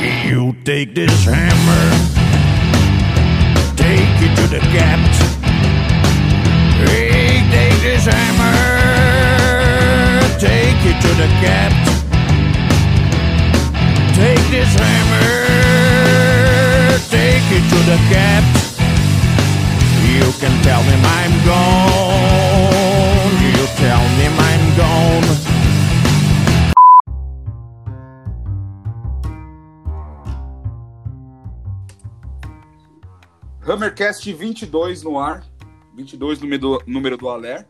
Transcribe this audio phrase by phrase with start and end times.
[0.00, 1.90] You take this hammer,
[3.76, 5.18] take it to the gaps.
[6.80, 8.56] Hey, take this hammer,
[10.38, 11.90] take it to the gaps.
[14.16, 15.28] Take this hammer,
[17.10, 18.80] take it to the gaps.
[20.08, 23.36] You can tell them I'm gone.
[23.52, 25.59] You tell them I'm gone.
[33.70, 35.44] Hammercast 22 no ar.
[35.94, 37.66] 22 número do, número do Aler.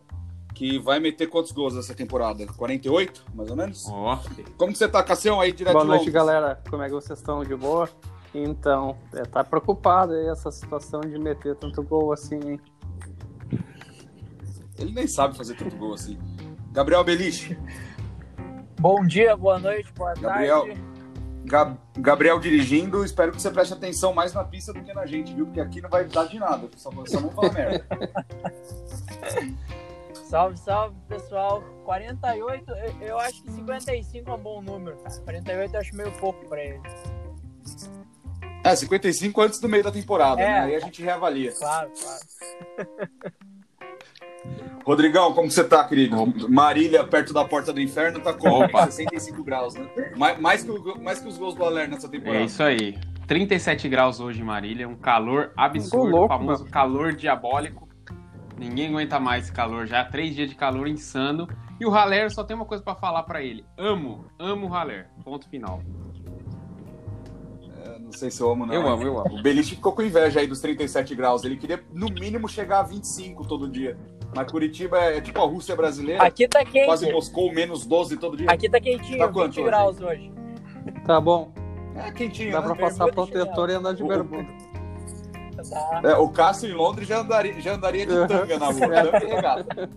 [0.54, 2.46] Que vai meter quantos gols essa temporada?
[2.46, 3.86] 48, mais ou menos?
[3.88, 4.18] Ó,
[4.56, 6.14] Como que você tá, Cassião, aí direto Boa de noite, Londres?
[6.14, 6.62] galera.
[6.68, 7.42] Como é que vocês estão?
[7.44, 7.88] De boa?
[8.34, 12.60] Então, é, tá preocupado aí essa situação de meter tanto gol assim, hein?
[14.78, 16.18] Ele nem sabe fazer tanto gol assim.
[16.72, 17.58] Gabriel Beliche.
[18.80, 20.66] Bom dia, boa noite, boa Gabriel.
[20.66, 20.80] tarde.
[21.44, 25.32] Gab- Gabriel dirigindo, espero que você preste atenção mais na pista do que na gente,
[25.34, 25.46] viu?
[25.46, 27.86] Porque aqui não vai dar de nada, só, só vamos falar merda.
[30.28, 31.60] Salve, salve, pessoal.
[31.84, 35.16] 48, eu, eu acho que 55 é um bom número, cara.
[35.22, 36.80] 48 eu acho meio pouco pra ele.
[38.62, 40.46] É, 55 antes do meio da temporada, É.
[40.46, 40.60] né?
[40.66, 41.52] Aí a gente reavalia.
[41.52, 42.20] Claro, claro.
[44.84, 46.16] Rodrigão, como que você tá, querido?
[46.48, 48.64] Marília, perto da porta do inferno, tá como?
[48.64, 48.86] Opa.
[48.90, 49.86] 65 graus, né?
[50.16, 52.38] Mais, mais, que, o- mais que os gols do Aler nessa temporada.
[52.40, 52.98] é isso aí.
[53.26, 57.88] 37 graus hoje em Marília, um calor absurdo, louco, famoso calor diabólico.
[58.58, 61.46] Ninguém aguenta mais esse calor, já três dias de calor insano.
[61.78, 65.06] E o Haller só tem uma coisa pra falar pra ele: amo, amo o Haller.
[65.24, 65.80] Ponto final.
[67.84, 68.74] É, não sei se eu amo, não.
[68.74, 69.38] Eu amo, eu amo.
[69.38, 71.44] O Beliche ficou com inveja aí dos 37 graus.
[71.44, 73.96] Ele queria, no mínimo, chegar a 25 todo dia.
[74.34, 76.22] Mas Curitiba é, é tipo a Rússia brasileira.
[76.22, 76.86] Aqui tá quente.
[76.86, 78.50] Quase Moscou, menos 12 todo dia.
[78.50, 79.66] Aqui tá quentinho, Tá quanto 20 hoje?
[79.70, 80.32] graus hoje.
[81.04, 81.52] Tá bom.
[81.96, 82.66] É quentinho, Dá né?
[82.66, 84.46] pra passar protetor e andar de bermuda.
[85.68, 86.00] Tá.
[86.04, 88.26] É, o Cássio em Londres já andaria, já andaria de Uhum.
[88.26, 89.90] tanga na rua, tanga e regata.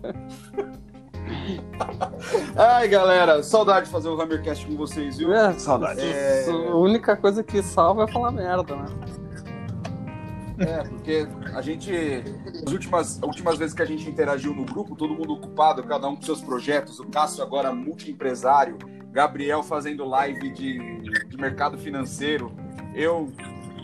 [2.56, 5.32] Ai, galera, saudade de fazer o Hammercast com vocês, viu?
[5.34, 6.00] É, Saudade.
[6.02, 6.44] É.
[6.48, 8.84] A única coisa que salva é falar merda, né?
[10.58, 11.90] É, porque a gente.
[12.66, 16.08] As últimas, as últimas vezes que a gente interagiu no grupo, todo mundo ocupado, cada
[16.08, 17.00] um com seus projetos.
[17.00, 18.78] O Cássio agora multiempresário,
[19.10, 22.52] Gabriel fazendo live de, de mercado financeiro,
[22.94, 23.32] eu,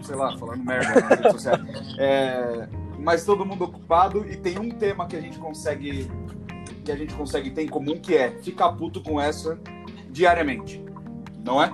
[0.03, 1.47] sei lá, falando merda nas redes.
[1.99, 6.11] É, mas todo mundo ocupado e tem um tema que a gente consegue.
[6.85, 9.59] Que a gente consegue ter em comum, que é ficar puto com essa
[10.09, 10.83] diariamente.
[11.45, 11.73] Não é?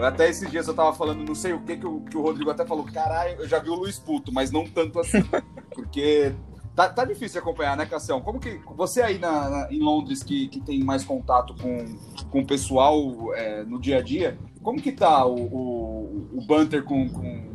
[0.00, 2.50] Até esses dias eu tava falando, não sei o que, que o, que o Rodrigo
[2.50, 5.22] até falou, caralho, eu já vi o Luiz Puto, mas não tanto assim.
[5.74, 6.34] Porque
[6.74, 8.20] tá, tá difícil de acompanhar, né, Cassião?
[8.20, 8.60] Como que.
[8.76, 11.84] Você aí na, na- em Londres que, que tem mais contato com,
[12.30, 16.84] com o pessoal é, no dia a dia, como que tá o, o, o banter
[16.84, 17.51] com, com,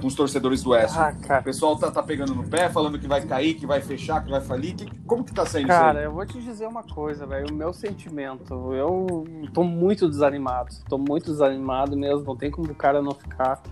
[0.00, 0.96] com os torcedores do West?
[0.96, 1.42] Ah, O cara.
[1.42, 4.40] pessoal tá, tá pegando no pé, falando que vai cair, que vai fechar, que vai
[4.40, 4.74] falir.
[4.74, 7.46] Que- como que tá sendo Cara, eu vou te dizer uma coisa, velho.
[7.50, 10.74] O meu sentimento, eu tô muito desanimado.
[10.88, 12.24] Tô muito desanimado mesmo.
[12.24, 13.62] Não tem como o cara não ficar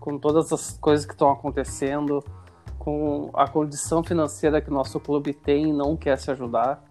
[0.00, 2.22] com todas as coisas que estão acontecendo,
[2.78, 6.84] com a condição financeira que nosso clube tem e não quer se ajudar.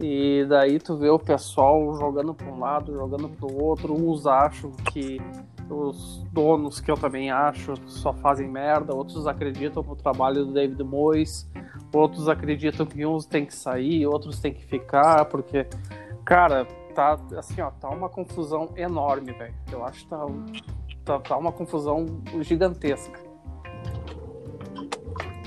[0.00, 3.92] E daí tu vê o pessoal jogando para um lado, jogando para o outro.
[3.94, 5.20] Uns acham que
[5.68, 8.94] os donos, que eu também acho, só fazem merda.
[8.94, 11.48] Outros acreditam no trabalho do David Moyes.
[11.92, 15.66] Outros acreditam que uns têm que sair, outros têm que ficar, porque,
[16.24, 16.64] cara,
[16.94, 19.54] tá assim, ó, tá uma confusão enorme, velho.
[19.70, 20.26] Eu acho que tá,
[21.04, 22.06] tá, tá uma confusão
[22.40, 23.20] gigantesca.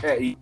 [0.03, 0.37] É, e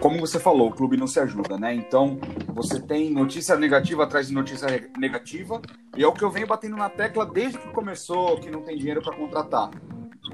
[0.00, 1.74] como você falou, o clube não se ajuda, né?
[1.74, 2.18] Então,
[2.48, 5.60] você tem notícia negativa atrás de notícia negativa,
[5.96, 8.76] e é o que eu venho batendo na tecla desde que começou, que não tem
[8.76, 9.70] dinheiro para contratar.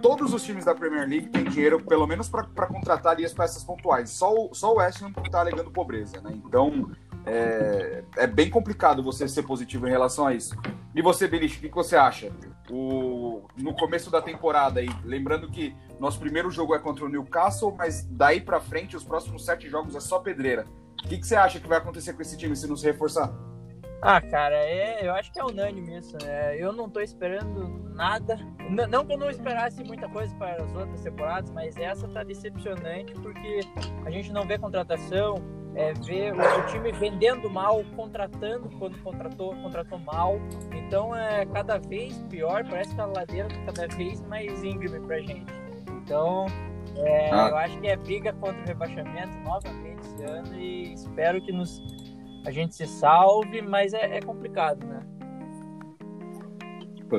[0.01, 3.65] Todos os times da Premier League têm dinheiro, pelo menos para contratar ali as peças
[3.65, 4.11] pontuais.
[4.11, 6.33] Só o, só o West Ham está alegando pobreza, né?
[6.35, 6.91] Então,
[7.27, 10.57] é, é bem complicado você ser positivo em relação a isso.
[10.95, 12.31] E você, Beliche, o que, você acha?
[12.71, 18.05] O, no começo da temporada lembrando que nosso primeiro jogo é contra o Newcastle, mas
[18.11, 20.65] daí pra frente, os próximos sete jogos é só pedreira.
[21.05, 23.33] O que, que você acha que vai acontecer com esse time se não se reforçar?
[24.01, 26.57] Ah, cara, é, eu acho que é unânime isso, né?
[26.59, 28.37] Eu não tô esperando nada.
[28.69, 32.23] N- não que eu não esperasse muita coisa para as outras temporadas, mas essa tá
[32.23, 33.61] decepcionante porque
[34.05, 35.37] a gente não vê contratação,
[35.75, 40.37] é, o time vendendo mal, contratando quando contratou, contratou mal.
[40.73, 45.19] Então é cada vez pior, parece que a ladeira tá cada vez mais íngreme pra
[45.21, 45.47] gente.
[46.05, 46.47] Então,
[46.97, 47.49] é, Ah.
[47.49, 51.83] eu acho que é briga contra o rebaixamento novamente esse ano e espero que nos
[52.47, 55.01] a gente se salve, mas é, é complicado, né?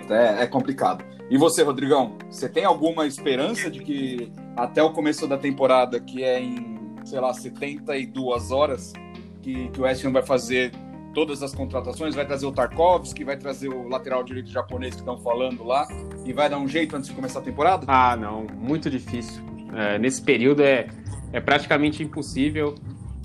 [0.09, 1.03] É, é complicado.
[1.29, 6.23] E você, Rodrigão, você tem alguma esperança de que até o começo da temporada, que
[6.23, 8.93] é em, sei lá, 72 horas,
[9.41, 10.71] que, que o West Ham vai fazer
[11.15, 15.17] todas as contratações, vai trazer o Tarkovsky, vai trazer o lateral direito japonês que estão
[15.17, 15.87] falando lá,
[16.25, 17.85] e vai dar um jeito antes de começar a temporada?
[17.87, 19.41] Ah, não, muito difícil.
[19.73, 20.87] É, nesse período é,
[21.31, 22.75] é praticamente impossível.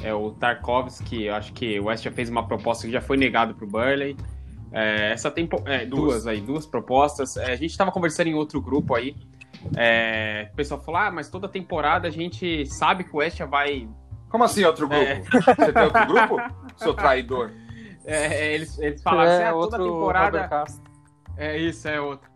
[0.03, 3.19] É o Tarkovsky, eu acho que o West já fez uma proposta que já foi
[3.19, 4.17] negado para o Burley.
[4.73, 6.13] É, essa tem é, duas.
[6.13, 6.27] duas.
[6.27, 7.37] aí, duas propostas.
[7.37, 9.15] É, a gente estava conversando em outro grupo aí.
[9.77, 13.89] É, o pessoal falou: ah, mas toda temporada a gente sabe que o West vai.
[14.31, 15.05] Como assim outro grupo?
[15.05, 15.23] É.
[15.23, 16.37] Você tem outro grupo?
[16.79, 17.51] Seu traidor.
[18.05, 20.65] É, eles, eles falaram assim: é, toda temporada.
[21.37, 22.31] É isso, é outro.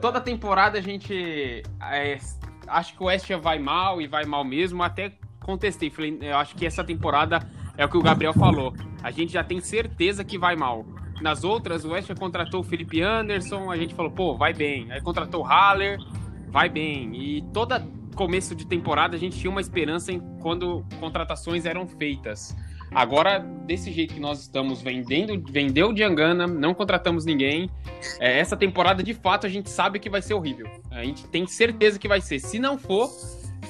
[0.00, 2.18] Toda temporada a gente é,
[2.66, 4.82] acha que o West vai mal e vai mal mesmo.
[4.82, 7.40] Até contestei, falei, eu acho que essa temporada
[7.76, 8.74] é o que o Gabriel falou.
[9.02, 10.84] A gente já tem certeza que vai mal.
[11.20, 14.90] Nas outras, o West contratou o Felipe Anderson, a gente falou, pô, vai bem.
[14.92, 15.98] Aí contratou o Haller,
[16.48, 17.14] vai bem.
[17.14, 22.56] E toda começo de temporada a gente tinha uma esperança em quando contratações eram feitas.
[22.92, 27.70] Agora, desse jeito que nós estamos vendendo, vendeu Diangana, não contratamos ninguém.
[28.18, 30.66] É, essa temporada, de fato, a gente sabe que vai ser horrível.
[30.90, 32.40] A gente tem certeza que vai ser.
[32.40, 33.08] Se não for,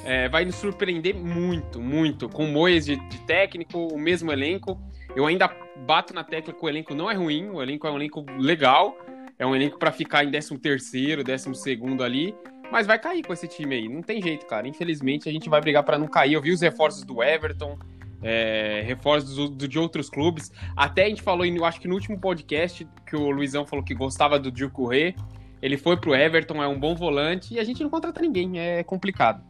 [0.05, 2.29] é, vai nos surpreender muito, muito.
[2.29, 4.81] Com o Moyes de, de técnico, o mesmo elenco.
[5.15, 5.51] Eu ainda
[5.87, 8.97] bato na tecla que o elenco não é ruim, o elenco é um elenco legal.
[9.39, 12.35] É um elenco para ficar em 13 terceiro, 12 segundo ali.
[12.71, 13.89] Mas vai cair com esse time aí.
[13.89, 14.69] Não tem jeito, cara.
[14.69, 16.35] Infelizmente, a gente vai brigar para não cair.
[16.35, 17.79] Eu vi os reforços do Everton
[18.23, 20.53] é, reforços do, do, de outros clubes.
[20.77, 23.95] Até a gente falou, eu acho que no último podcast, que o Luizão falou que
[23.95, 25.15] gostava do Dio Corrêa.
[25.63, 28.83] Ele foi pro Everton, é um bom volante, e a gente não contrata ninguém, é
[28.83, 29.45] complicado.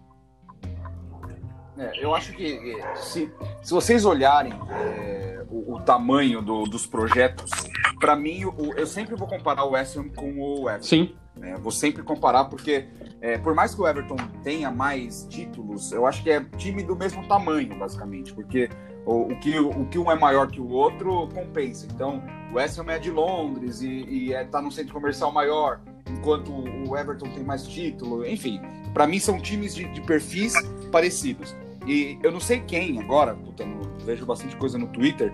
[1.79, 3.33] É, eu acho que se,
[3.63, 7.51] se vocês olharem é, o, o, tamanho do, dos projetos,
[7.99, 10.87] para mim, o, eu sempre vou comparar o West Ham com o Everton.
[10.87, 11.15] Sim.
[11.41, 12.89] É, vou sempre comparar, porque
[13.21, 16.97] é, por mais que o Everton tenha mais títulos, eu acho que é time do
[16.97, 18.71] mesmo tamanho, basicamente, porque
[19.05, 21.87] o, o, que, o que um é maior que o outro compensa.
[21.93, 25.81] Então, o West Ham é de Londres e, e é, tá no centro comercial maior,
[26.09, 28.27] enquanto o Everton tem mais título.
[28.27, 28.61] Enfim,
[28.95, 30.55] para mim são times de, de, perfis
[30.91, 31.55] parecidos.
[31.87, 35.33] E eu não sei quem agora, puta, no, vejo bastante coisa no Twitter,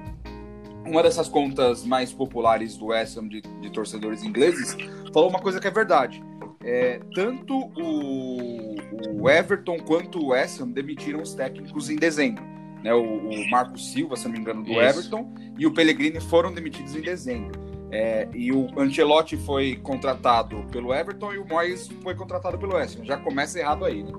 [0.85, 4.77] uma dessas contas mais populares do West Ham de, de torcedores ingleses
[5.12, 6.23] falou uma coisa que é verdade.
[6.69, 8.75] É, tanto o,
[9.23, 12.43] o, Everton quanto o West Ham demitiram os técnicos em dezembro.
[12.83, 12.93] Né?
[12.93, 14.81] O, o Marcos Silva, se não me engano, do Isso.
[14.81, 17.65] Everton, e o Pellegrini foram demitidos em dezembro.
[17.93, 22.99] É, e o Ancelotti foi contratado pelo Everton e o Moyes foi contratado pelo West
[22.99, 23.05] Ham.
[23.05, 24.12] Já começa errado aí, né?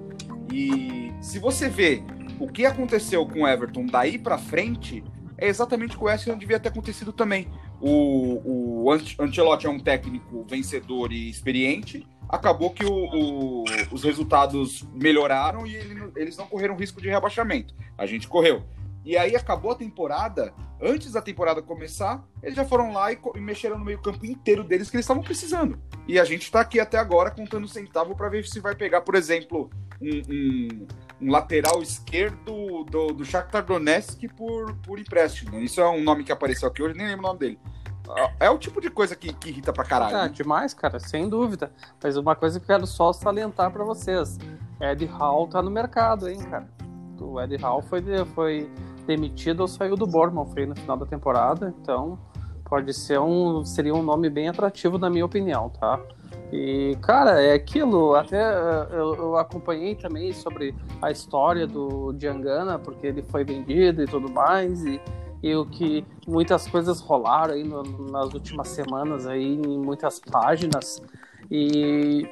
[0.50, 2.02] E se você vê
[2.40, 5.04] o que aconteceu com o Everton daí para frente,
[5.38, 7.50] é exatamente o que o West Ham devia ter acontecido também.
[7.82, 12.08] O, o Ancelotti é um técnico vencedor e experiente.
[12.30, 17.74] Acabou que o, o, os resultados melhoraram e ele, eles não correram risco de rebaixamento.
[17.98, 18.64] A gente correu.
[19.08, 23.40] E aí acabou a temporada, antes da temporada começar, eles já foram lá e, e
[23.40, 25.80] mexeram no meio-campo inteiro deles que eles estavam precisando.
[26.06, 29.16] E a gente está aqui até agora contando centavo para ver se vai pegar, por
[29.16, 29.70] exemplo,
[30.02, 30.88] um, um,
[31.22, 35.58] um lateral esquerdo do, do Shakhtar Donetsk por, por empréstimo.
[35.60, 37.60] Isso é um nome que apareceu aqui hoje, nem lembro o nome dele.
[38.40, 40.18] É o tipo de coisa que, que irrita pra caralho.
[40.18, 40.30] Né?
[40.30, 41.72] demais, cara, sem dúvida.
[42.02, 44.38] Mas uma coisa que eu quero só salientar para vocês:
[44.80, 46.68] Ed Hall tá no mercado, hein, cara.
[47.20, 48.72] O Ed Hall foi, foi
[49.06, 52.20] demitido ou saiu do Bournemouth foi no final da temporada, então
[52.66, 56.00] pode ser um seria um nome bem atrativo na minha opinião, tá?
[56.52, 58.16] E, cara, é aquilo.
[58.16, 64.02] Até eh, eu, eu, acompanhei também sobre a história do Diangana, porque ele foi vendido
[64.02, 64.86] e tudo mais.
[64.86, 65.02] E,
[65.42, 71.02] e o que muitas coisas rolaram aí no, nas últimas semanas aí em muitas páginas.
[71.50, 72.28] E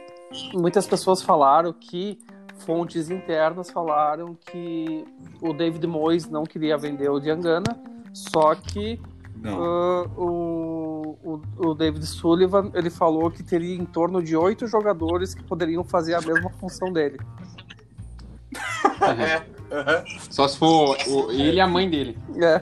[0.54, 2.20] muitas pessoas falaram que
[2.58, 5.06] fontes internas falaram que
[5.42, 7.78] o David Moyes não queria vender o Diangana,
[8.14, 9.00] só que
[9.44, 15.36] uh, o, o, o, David Sullivan ele falou que teria em torno de oito jogadores
[15.36, 17.20] que poderiam fazer a mesma função dele.
[20.30, 22.18] Só se for o, ele e a mãe dele.
[22.42, 22.62] É.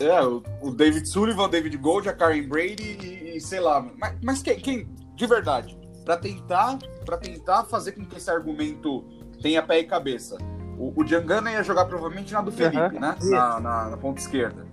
[0.00, 3.84] é, o, o, David Sullivan, o David Gold, a Karen Brady e, e sei lá.
[3.96, 6.78] Mas, mas quem, quem, de verdade, para tentar,
[7.20, 9.04] tentar fazer com que esse argumento
[9.42, 10.38] tenha pé e cabeça.
[10.78, 13.00] O, o ia jogar provavelmente na do Felipe, uhum.
[13.00, 13.16] né?
[13.22, 14.66] Na, na, na ponta esquerda.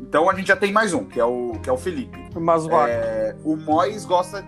[0.00, 2.18] Então a gente já tem mais um, que é o, que é o Felipe.
[2.36, 2.88] O Masuaku.
[2.88, 4.44] É, o Mois gosta.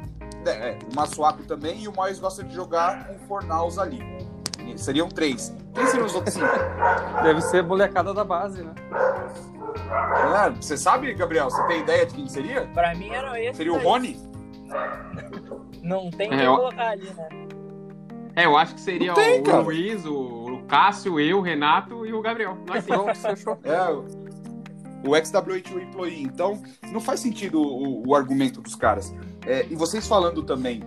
[0.47, 4.00] É, o Masuaku também, e o Mois gosta de jogar com Fornaus ali.
[4.77, 5.55] Seriam três.
[5.75, 6.47] Quem seriam os outros cinco?
[7.23, 8.73] Deve ser molecada da base, né?
[10.47, 11.51] É, você sabe, Gabriel?
[11.51, 12.63] Você tem ideia de quem seria?
[12.75, 13.57] Pra mim era esse.
[13.59, 14.19] Seria o Rony?
[15.83, 17.29] Não tem É, que eu- colocar ali, né?
[18.35, 19.59] É, eu acho que seria tem, o cara.
[19.61, 22.57] Luiz, o, Cássio, eu, o Renato e o Gabriel.
[22.67, 23.05] Nós cinco.
[23.05, 23.59] Pronto, fechou.
[23.65, 23.89] É,
[25.09, 26.23] o XWH Employee.
[26.23, 26.61] Então,
[26.93, 29.15] não faz sentido o, o argumento dos caras.
[29.47, 30.83] É, e vocês falando também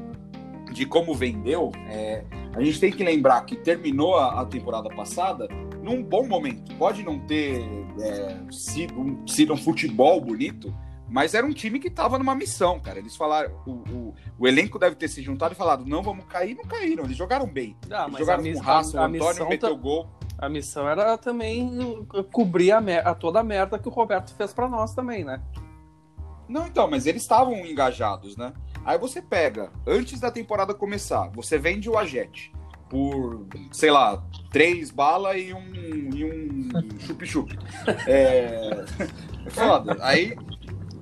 [0.74, 2.24] de como vendeu, é,
[2.54, 5.48] a gente tem que lembrar que terminou a, a temporada passada
[5.82, 6.76] num bom momento.
[6.76, 7.62] Pode não ter
[8.00, 10.74] é, sido, um, sido um futebol bonito,
[11.08, 13.00] mas era um time que estava numa missão, cara.
[13.00, 16.56] Eles falaram, o, o, o elenco deve ter se juntado e falado: não, vamos cair,
[16.56, 17.04] não caíram.
[17.06, 17.76] Eles jogaram bem.
[17.90, 20.08] Ah, Eles jogaram com raça, o Antônio meteu ta- gol.
[20.38, 24.54] a missão era também cobrir a, mer- a toda a merda que o Roberto fez
[24.54, 25.42] pra nós também, né?
[26.48, 28.54] Não, então, mas eles estavam engajados, né?
[28.86, 32.52] Aí você pega, antes da temporada começar, você vende o Ajet
[32.90, 35.74] por, sei lá, três balas e um,
[36.16, 36.70] e um
[37.00, 37.58] chup-chup.
[38.08, 38.84] É...
[39.46, 39.98] é foda.
[40.02, 40.36] Aí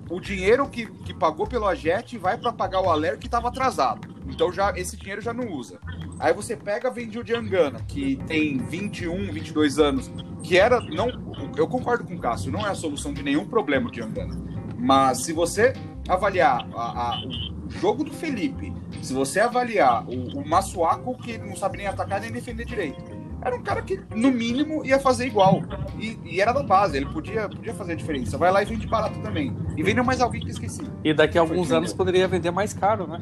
[0.09, 4.15] o dinheiro que, que pagou pelo Ajet vai para pagar o Aler que estava atrasado.
[4.27, 5.79] Então já esse dinheiro já não usa.
[6.19, 10.11] Aí você pega, vende o Diangana, que tem 21, 22 anos,
[10.43, 11.07] que era não,
[11.55, 14.35] eu concordo com o Cássio, não é a solução de nenhum problema o Diangana.
[14.77, 15.73] Mas se você
[16.09, 17.21] avaliar a- a-
[17.69, 22.31] jogo do Felipe, se você avaliar o, o Massuaco, que não sabe nem atacar nem
[22.31, 23.01] defender direito,
[23.41, 25.61] era um cara que, no mínimo, ia fazer igual.
[25.99, 28.37] E, e era da base, ele podia, podia fazer a diferença.
[28.37, 29.55] Vai lá e vende barato também.
[29.77, 30.81] E vendeu mais alguém que esqueci.
[31.03, 33.19] E daqui a alguns anos poderia vender mais caro, né?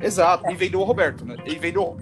[0.00, 1.36] Exato, e vendeu o Roberto, né?
[1.46, 1.96] E vendeu.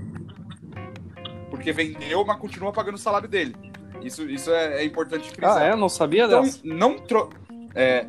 [1.50, 3.54] Porque vendeu, mas continua pagando o salário dele.
[4.02, 5.58] Isso, isso é, é importante frisar.
[5.58, 5.76] Ah, é?
[5.76, 6.60] Não sabia Então, dessa?
[6.64, 7.30] não tro...
[7.74, 8.04] é,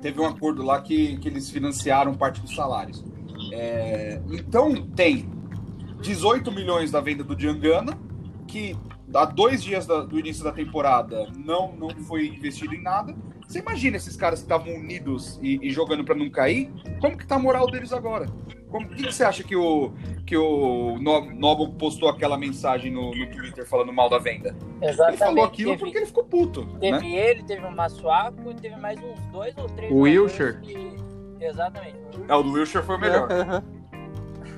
[0.00, 3.04] teve um acordo lá que, que eles financiaram parte dos salários.
[3.52, 5.28] É, então tem
[6.00, 7.98] 18 milhões da venda do Diangana,
[8.46, 8.76] que
[9.14, 13.16] há dois dias da- do início da temporada não, não foi investido em nada.
[13.48, 16.70] Você imagina esses caras que estavam unidos e, e jogando para não cair?
[17.00, 18.26] Como que tá a moral deles agora?
[18.68, 19.94] Como, o que, que você acha que o,
[20.26, 24.54] que o No- Noble postou aquela mensagem no, no Twitter falando mal da venda?
[24.82, 25.08] Exatamente.
[25.08, 27.16] Ele falou aquilo teve, porque ele ficou puto, teve né?
[27.16, 29.90] ele, teve o Massuaco e teve mais uns dois ou três.
[29.90, 30.60] O jogadores Wilshere.
[30.60, 30.98] que-
[31.40, 31.96] Exatamente.
[32.28, 33.28] É, o do Wilshire foi o melhor.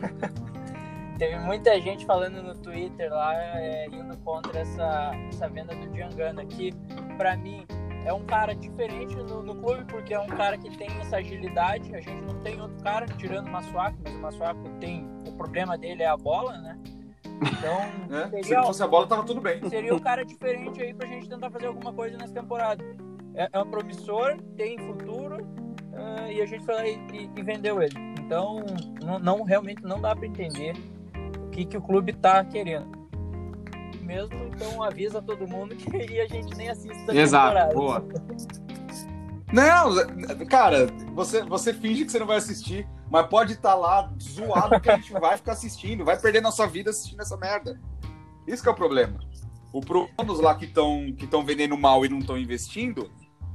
[1.19, 6.45] Teve muita gente falando no Twitter lá, é, indo contra essa, essa venda do Diangana,
[6.47, 6.73] que
[7.19, 7.67] pra mim
[8.07, 11.95] é um cara diferente no, no clube, porque é um cara que tem essa agilidade.
[11.95, 15.07] A gente não tem outro cara tirando o Massuaco, mas o Massuaco tem.
[15.27, 16.79] O problema dele é a bola, né?
[17.43, 17.81] Então?
[18.31, 19.67] Se seria, não fosse a bola, tava tudo bem.
[19.69, 22.85] seria um cara diferente aí pra gente tentar fazer alguma coisa nessa temporada.
[23.35, 25.37] É, é um promissor, tem futuro,
[25.95, 27.95] ah, e a gente foi lá e, e- e vendeu ele.
[28.19, 28.57] Então,
[29.05, 30.75] não, não- realmente não dá pra entender
[31.47, 32.91] o que, que o clube tá querendo.
[33.99, 35.89] Mesmo, então avisa todo mundo que
[36.21, 37.75] a gente nem assiste Exato, temporada.
[37.75, 38.05] boa.
[39.53, 44.81] Não, cara, você, você finge que você não vai assistir, mas pode estar lá zoado
[44.81, 47.81] que a gente vai ficar assistindo, vai perder nossa vida assistindo essa merda.
[48.47, 49.19] Isso que é o problema.
[49.73, 53.11] O pronos lá que estão que tão vendendo mal e não estão investindo,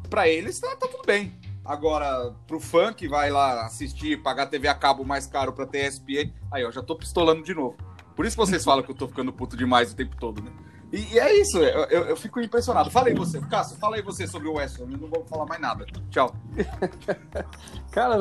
[0.10, 1.34] pra eles tá, tá tudo bem.
[1.64, 5.88] Agora, pro fã que vai lá assistir, pagar TV a cabo mais caro pra ter
[5.88, 7.76] ESPN, aí ó, já tô pistolando de novo.
[8.16, 10.52] Por isso vocês falam que eu tô ficando puto demais o tempo todo, né?
[10.94, 12.90] E, e é isso, eu, eu, eu fico impressionado.
[12.90, 15.46] Fala aí você, Cássio, fala aí você sobre o West Ham, eu não vou falar
[15.46, 15.86] mais nada.
[16.10, 16.34] Tchau.
[17.92, 18.18] Cara,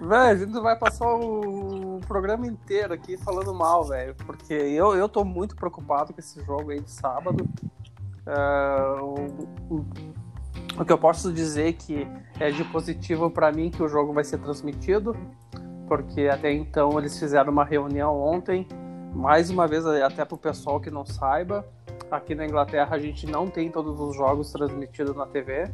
[0.00, 4.14] velho, a gente vai passar o programa inteiro aqui falando mal, velho.
[4.26, 7.48] Porque eu, eu tô muito preocupado com esse jogo aí de sábado.
[8.26, 9.14] É, o,
[9.74, 9.86] o-
[10.78, 12.06] o que eu posso dizer que
[12.38, 15.16] é de positivo pra mim que o jogo vai ser transmitido.
[15.88, 18.66] Porque até então eles fizeram uma reunião ontem.
[19.16, 21.66] Mais uma vez, até pro pessoal que não saiba,
[22.10, 25.70] aqui na Inglaterra a gente não tem todos os jogos transmitidos na TV.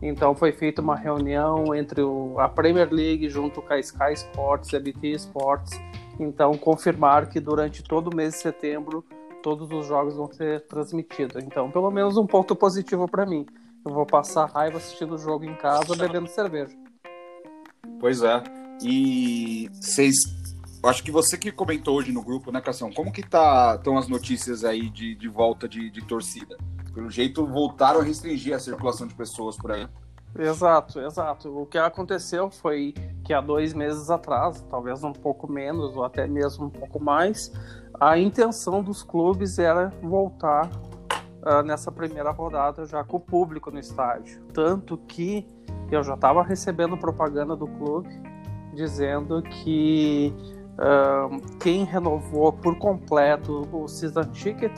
[0.00, 4.72] Então foi feita uma reunião entre o- a Premier League junto com a Sky Sports
[4.72, 5.78] e a BT Sports.
[6.18, 9.04] Então confirmar que durante todo o mês de setembro
[9.42, 11.42] todos os jogos vão ser transmitidos.
[11.44, 13.44] Então pelo menos um ponto positivo para mim.
[13.84, 16.74] Eu vou passar raiva assistindo o jogo em casa bebendo cerveja.
[18.00, 18.42] Pois é.
[18.82, 20.37] E vocês.
[20.82, 22.92] Acho que você que comentou hoje no grupo, né, Cassião?
[22.92, 26.56] Como que tá, estão as notícias aí de, de volta de, de torcida?
[26.94, 29.88] Pelo jeito, voltaram a restringir a circulação de pessoas por aí.
[30.38, 31.48] Exato, exato.
[31.48, 32.94] O que aconteceu foi
[33.24, 37.52] que há dois meses atrás, talvez um pouco menos ou até mesmo um pouco mais,
[37.98, 40.70] a intenção dos clubes era voltar
[41.42, 44.40] ah, nessa primeira rodada já com o público no estádio.
[44.52, 45.46] Tanto que
[45.90, 48.08] eu já estava recebendo propaganda do clube
[48.74, 50.32] dizendo que
[51.60, 54.72] quem renovou por completo o season ticket,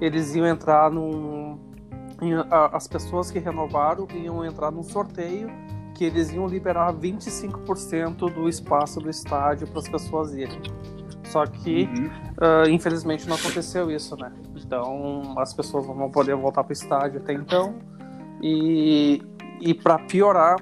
[0.00, 1.58] eles iam entrar num,
[2.20, 5.48] em- a- as pessoas que renovaram iam entrar num sorteio
[5.94, 10.60] que eles iam liberar 25% do espaço do estádio para as pessoas irem.
[11.24, 12.06] Só que, Uhum.
[12.66, 14.32] uh, infelizmente, não aconteceu isso, né?
[14.56, 17.74] Então, as pessoas não vão poder voltar para o estádio até então.
[18.42, 19.22] E,
[19.60, 20.56] e para piorar,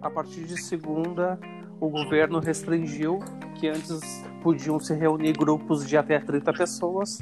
[0.00, 1.38] a partir de segunda,
[1.80, 3.18] o governo restringiu
[3.54, 7.18] que antes podiam se reunir grupos de até 30 pessoas.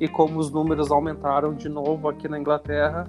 [0.00, 3.08] E como os números aumentaram de novo aqui na Inglaterra,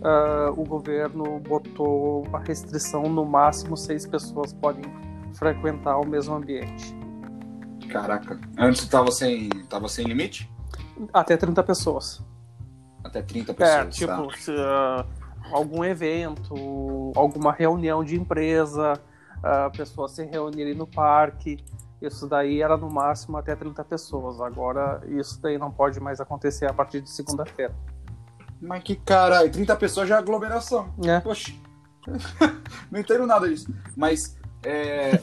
[0.00, 4.84] uh, o governo botou a restrição no máximo seis pessoas podem
[5.34, 6.94] frequentar o mesmo ambiente.
[7.90, 8.38] Caraca.
[8.58, 10.50] Antes tava sem, tava sem limite?
[11.12, 12.22] Até 30 pessoas.
[13.02, 13.94] Até 30 É, pessoas.
[13.96, 14.36] tipo, tá?
[14.36, 15.06] se, uh,
[15.52, 18.94] algum evento, alguma reunião de empresa,
[19.38, 21.58] uh, pessoas se reunirem no parque.
[22.00, 24.40] Isso daí era no máximo até 30 pessoas.
[24.40, 27.74] Agora isso daí não pode mais acontecer a partir de segunda-feira.
[28.60, 30.92] Mas que caralho, 30 pessoas já é aglomeração.
[31.04, 31.20] É.
[31.20, 31.52] Poxa.
[32.90, 33.72] não entendo nada disso.
[33.96, 35.20] Mas é,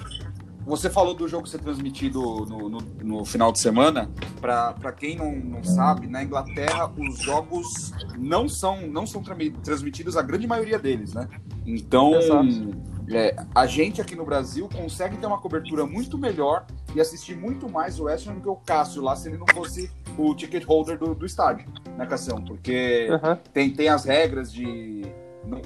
[0.66, 4.10] você falou do jogo ser transmitido no, no, no final de semana.
[4.40, 9.22] Pra, pra quem não, não sabe, na Inglaterra os jogos não são, não são
[9.64, 11.28] transmitidos, a grande maioria deles, né?
[11.66, 12.93] Então, Exato.
[13.18, 16.66] É, a gente aqui no Brasil consegue ter uma cobertura muito melhor
[16.96, 19.48] e assistir muito mais o West Ham do que o Cássio lá, se ele não
[19.48, 21.68] fosse o ticket holder do, do estádio,
[21.98, 22.42] né, Cassião?
[22.42, 23.40] Porque Aham.
[23.52, 25.04] tem, tem as regras de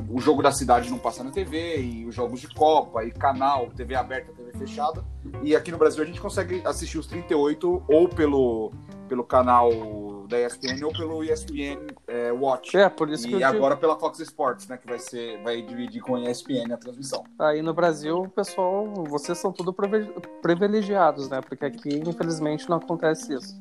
[0.09, 3.69] o jogo da cidade não passar na TV, e os jogos de Copa, e canal,
[3.69, 5.03] TV aberta, TV fechada.
[5.43, 8.71] E aqui no Brasil a gente consegue assistir os 38 ou pelo,
[9.07, 9.71] pelo canal
[10.27, 12.75] da ESPN ou pelo ESPN é, Watch.
[12.75, 14.77] É, por isso que E eu digo, agora pela Fox Sports, né?
[14.77, 15.41] Que vai ser.
[15.43, 17.23] Vai dividir com a ESPN a transmissão.
[17.39, 20.11] aí no Brasil, o pessoal, vocês são tudo privi-
[20.41, 21.41] privilegiados, né?
[21.41, 23.57] Porque aqui, infelizmente, não acontece isso.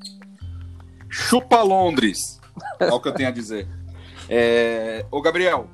[1.09, 2.41] Chupa Londres!
[2.81, 3.69] É o que eu tenho a dizer.
[4.29, 5.05] É...
[5.11, 5.69] Ô, Gabriel,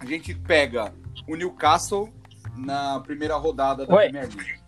[0.00, 0.92] a gente pega
[1.28, 2.08] o Newcastle
[2.56, 4.04] na primeira rodada da Oi.
[4.04, 4.65] Premier League.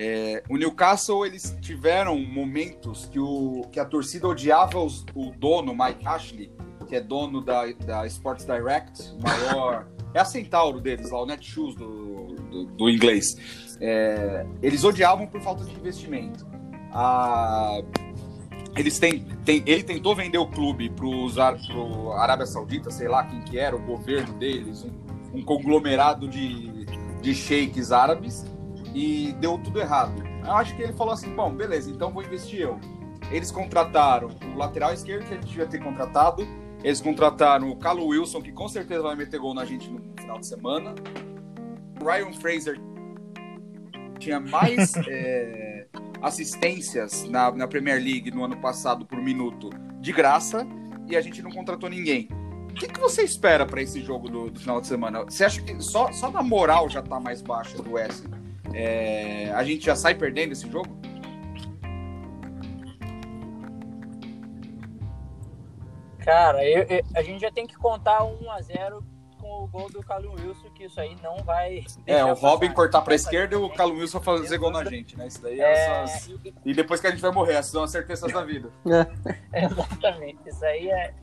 [0.00, 5.74] É, o Newcastle, eles tiveram momentos que, o, que a torcida odiava os- o dono,
[5.74, 6.52] Mike Ashley,
[6.86, 9.86] que é dono da, da Sports Direct, o maior.
[10.14, 13.76] É a Centauro deles lá, o Netshoes do, do, do inglês.
[13.78, 16.46] É, eles odiavam por falta de investimento.
[16.90, 17.82] A,
[18.74, 23.42] eles têm, têm- ele tentou vender o clube para o Arábia Saudita, sei lá quem
[23.42, 26.86] que era, o governo deles, um, um conglomerado de,
[27.20, 28.46] de sheiks árabes,
[28.98, 30.12] e deu tudo errado.
[30.44, 32.80] Eu acho que ele falou assim: bom, beleza, então vou investir eu.
[33.30, 36.46] Eles contrataram o lateral esquerdo que a gente devia ter contratado.
[36.82, 40.40] Eles contrataram o Calo Wilson, que com certeza vai meter gol na gente no final
[40.40, 40.94] de semana.
[42.00, 42.80] O Ryan Fraser
[44.18, 45.86] tinha mais é,
[46.22, 50.66] assistências na, na Premier League no ano passado por minuto de graça
[51.06, 52.28] e a gente não contratou ninguém.
[52.70, 55.24] O que, que você espera para esse jogo do, do final de semana?
[55.24, 58.24] Você acha que só, só da moral já tá mais baixa do West?
[58.74, 60.88] É, a gente já sai perdendo esse jogo?
[66.18, 69.02] Cara, eu- eu- a gente já tem que contar 1 a 0
[69.40, 71.84] com o gol do Calum Wilson, que isso aí não vai.
[72.06, 72.74] É, o Robin passar.
[72.74, 75.26] cortar pra Vai esquerda e o Callum Wilson fazer gol na gente, né?
[75.28, 76.28] Isso daí é, É, essas...
[76.64, 78.70] E depois que a gente vai morrer, essas são as certezas da vida.
[79.54, 81.14] Exatamente, isso aí é.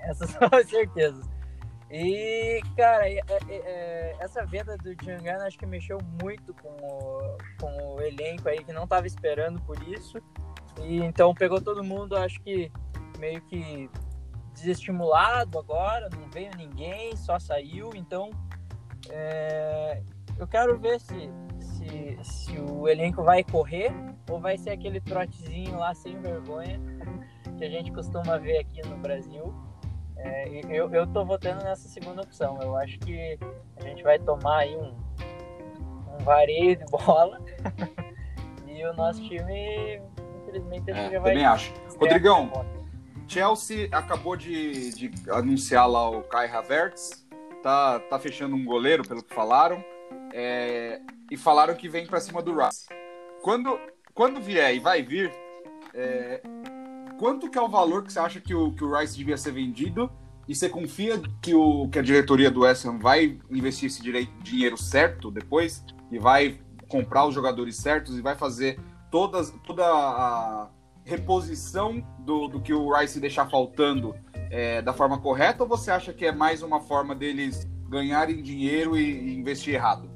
[0.00, 1.31] Essas são as certezas.
[1.92, 7.94] E, cara, é- é- essa venda do Djangana acho que mexeu muito com o, com
[7.96, 10.16] o elenco aí, que não tava esperando por isso.
[10.80, 12.72] E então pegou todo mundo, acho que
[13.18, 13.90] meio que
[14.54, 17.90] desestimulado agora, não veio ninguém, só saiu.
[17.94, 18.30] Então,
[19.10, 20.02] é,
[20.38, 23.92] eu quero ver se, se, se o elenco vai correr
[24.30, 26.80] ou vai ser aquele trotezinho lá sem vergonha
[27.58, 29.71] que a gente costuma ver aqui no Brasil.
[30.24, 32.58] É, eu, eu tô votando nessa segunda opção.
[32.62, 33.38] Eu acho que
[33.76, 34.94] a gente vai tomar aí um,
[36.14, 37.40] um vareio de bola
[38.66, 40.00] e o nosso time,
[40.42, 41.32] infelizmente, É, já vai.
[41.32, 41.72] também acho.
[41.98, 42.50] Rodrigão,
[43.26, 47.26] Chelsea acabou de, de anunciar lá o Kai Havertz,
[47.62, 49.82] tá, tá fechando um goleiro, pelo que falaram,
[50.32, 52.86] é, e falaram que vem pra cima do Rice.
[53.42, 53.78] Quando,
[54.14, 55.32] quando vier e vai vir,
[55.94, 56.40] é,
[57.22, 59.52] quanto que é o valor que você acha que o, que o Rice devia ser
[59.52, 60.10] vendido?
[60.48, 64.28] E você confia que, o, que a diretoria do West Ham vai investir esse direi-
[64.42, 65.84] dinheiro certo depois?
[66.10, 66.58] E vai
[66.88, 70.68] comprar os jogadores certos e vai fazer todas, toda a
[71.04, 74.16] reposição do, do que o Rice deixar faltando
[74.50, 75.62] é, da forma correta?
[75.62, 80.10] Ou você acha que é mais uma forma deles ganharem dinheiro e, e investir errado?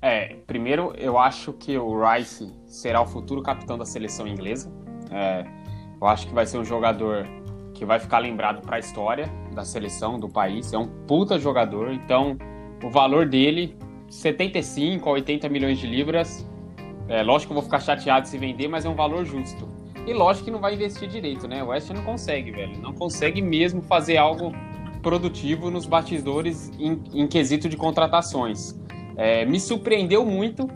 [0.00, 4.72] É, primeiro eu acho que o Rice será o futuro capitão da seleção inglesa.
[5.10, 5.61] É,
[6.02, 7.28] eu acho que vai ser um jogador
[7.72, 10.72] que vai ficar lembrado para a história da seleção do país.
[10.72, 12.36] É um puta jogador, então
[12.82, 13.76] o valor dele,
[14.10, 16.44] 75 a 80 milhões de libras.
[17.08, 19.68] É, lógico que eu vou ficar chateado se vender, mas é um valor justo.
[20.04, 21.62] E lógico que não vai investir direito, né?
[21.62, 22.76] O West não consegue, velho.
[22.80, 24.52] Não consegue mesmo fazer algo
[25.02, 28.76] produtivo nos bastidores em, em quesito de contratações.
[29.16, 30.66] É, me surpreendeu muito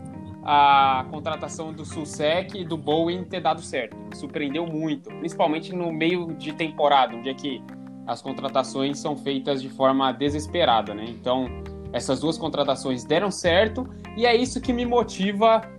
[0.49, 3.97] a contratação do Susek e do Bowen ter dado certo.
[4.15, 7.61] Surpreendeu muito, principalmente no meio de temporada, onde é que
[8.07, 11.03] as contratações são feitas de forma desesperada, né?
[11.09, 11.49] Então,
[11.91, 15.69] essas duas contratações deram certo e é isso que me motiva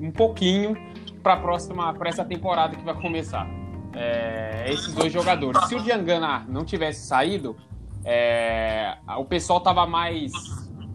[0.00, 0.74] um pouquinho
[1.22, 3.46] para a próxima, para essa temporada que vai começar.
[3.92, 5.62] É, esses dois jogadores.
[5.66, 7.54] Se o Diangana não tivesse saído,
[8.02, 10.32] é, o pessoal tava mais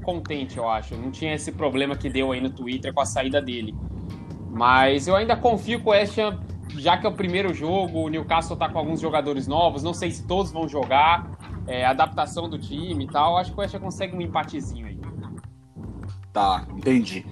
[0.06, 0.96] contente, eu acho.
[0.96, 3.76] Não tinha esse problema que deu aí no Twitter com a saída dele.
[4.52, 6.40] Mas eu ainda confio que o West Ham,
[6.78, 10.12] já que é o primeiro jogo, o Newcastle tá com alguns jogadores novos, não sei
[10.12, 11.30] se todos vão jogar,
[11.68, 15.00] é, adaptação do time e tal, acho que o West Ham consegue um empatezinho aí.
[16.32, 17.26] Tá, entendi.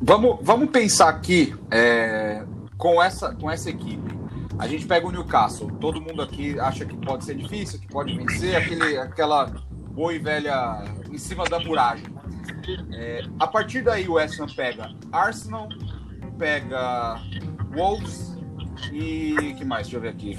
[0.00, 2.44] Vamos, vamos pensar aqui é,
[2.76, 4.16] com, essa, com essa equipe.
[4.58, 8.16] A gente pega o Newcastle, todo mundo aqui acha que pode ser difícil, que pode
[8.16, 9.52] vencer, aquele, aquela
[9.96, 12.04] boa e velha em cima da muragem.
[12.92, 15.70] É, a partir daí o West Ham pega Arsenal,
[16.38, 17.18] pega
[17.74, 18.36] Wolves
[18.92, 19.86] e que mais?
[19.86, 20.36] Deixa eu ver aqui.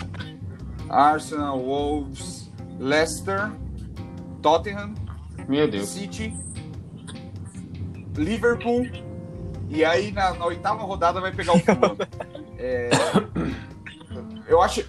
[0.87, 3.51] Arsenal, Wolves, Leicester,
[4.43, 4.93] Tottenham,
[5.47, 5.89] Meu Deus.
[5.89, 6.31] City,
[8.15, 8.85] Liverpool
[9.69, 11.97] e aí na, na oitava rodada vai pegar o Fulham.
[12.59, 12.89] É,
[14.47, 14.85] eu acho,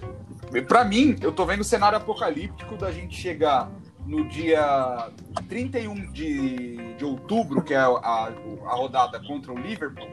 [0.67, 3.69] Pra mim, eu tô vendo o cenário apocalíptico da gente chegar
[4.09, 5.09] no dia
[5.47, 8.27] 31 de, de outubro, que é a, a,
[8.65, 10.07] a rodada contra o Liverpool,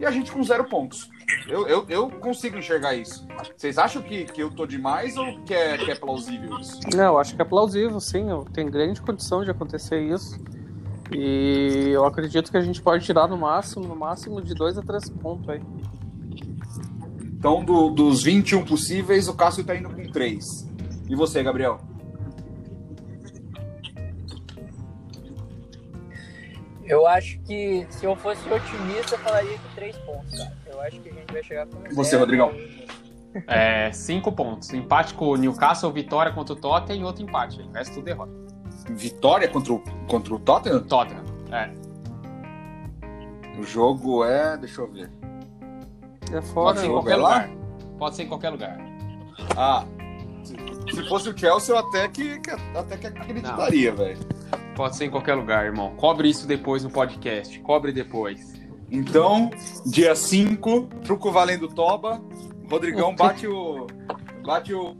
[0.00, 1.08] e a gente com zero pontos.
[1.48, 3.26] Eu, eu, eu consigo enxergar isso.
[3.56, 6.80] Vocês acham que, que eu tô demais ou que é, que é plausível isso?
[6.94, 8.28] Não, eu acho que é plausível, sim.
[8.28, 10.38] eu- Tem grande condição de acontecer isso.
[11.12, 14.82] E eu acredito que a gente pode tirar no máximo, no máximo de 2 a
[14.82, 15.60] 3 pontos aí.
[17.38, 20.68] Então, do- dos 21 possíveis, o Cássio tá indo com 3.
[21.08, 21.80] E você, Gabriel?
[26.86, 30.52] Eu acho que se eu fosse otimista, eu falaria que três pontos, cara.
[30.66, 32.20] Eu acho que a gente vai chegar com Você, zero.
[32.22, 32.52] Rodrigão?
[33.46, 34.72] É, cinco pontos.
[34.72, 37.60] Empate com o Newcastle, vitória contra o Tottenham e outro empate.
[37.60, 38.32] O resto tudo derrota.
[38.90, 40.82] Vitória contra o, contra o Tottenham?
[40.84, 41.24] Tottenham.
[41.52, 41.70] É.
[43.58, 44.56] O jogo é.
[44.56, 45.10] Deixa eu ver.
[46.30, 46.76] É Pode fora.
[46.78, 47.50] ser em jogo qualquer lugar.
[47.98, 48.78] Pode ser em qualquer lugar.
[49.56, 49.84] Ah.
[50.44, 50.54] Se,
[50.94, 54.18] se fosse o Chelsea, eu até que, que- até que acreditaria, velho.
[54.76, 55.96] Pode ser em qualquer lugar, irmão.
[55.96, 57.58] Cobre isso depois no podcast.
[57.60, 58.52] Cobre depois.
[58.90, 59.50] Então,
[59.86, 62.22] dia 5, truco valendo toba.
[62.70, 63.86] Rodrigão bate o.
[64.44, 64.94] Bate o.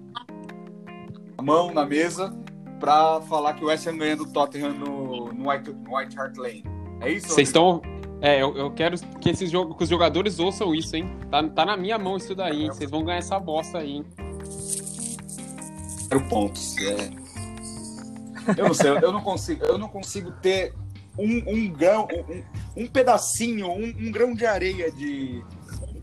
[1.37, 2.35] A mão na mesa
[2.81, 6.37] pra falar que o West Ham ganha do Tottenham no, no, White, no White Hart
[6.39, 6.65] Lane.
[7.03, 7.29] É isso?
[7.29, 7.83] Vocês estão.
[8.23, 11.15] É, eu, eu quero que, esses que os jogadores ouçam isso, hein?
[11.31, 12.69] Tá, tá na minha mão isso daí, hein?
[12.69, 14.07] Vocês vão ganhar essa bosta aí, hein?
[16.09, 16.79] Zero pontos.
[16.79, 17.26] É.
[18.57, 20.73] Eu não sei, eu não consigo, eu não consigo ter
[21.19, 22.07] um, um grão,
[22.77, 25.43] um, um pedacinho, um, um grão de areia de,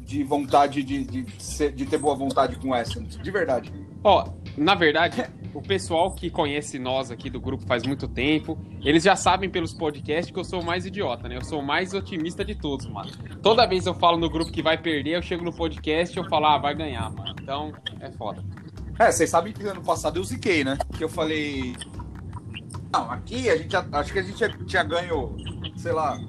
[0.02, 3.72] de vontade de, de, ser- de ter boa vontade com o Ham, de verdade.
[4.04, 4.28] Ó,
[4.58, 9.16] na verdade, o pessoal que conhece nós aqui do grupo faz muito tempo, eles já
[9.16, 11.38] sabem pelos podcasts que eu sou o mais idiota, né?
[11.38, 13.10] Eu sou o mais otimista de todos, mano.
[13.42, 16.28] Toda vez eu falo no grupo que vai perder, eu chego no podcast e eu
[16.28, 17.34] falo, ah, vai ganhar, mano.
[17.42, 18.44] Então, é foda.
[19.00, 20.78] É, vocês sabem que ano passado eu ziquei, né?
[20.98, 21.76] Que eu falei.
[22.94, 25.36] Não, aqui a gente já- acho que a gente tinha ganho,
[25.76, 26.20] sei lá,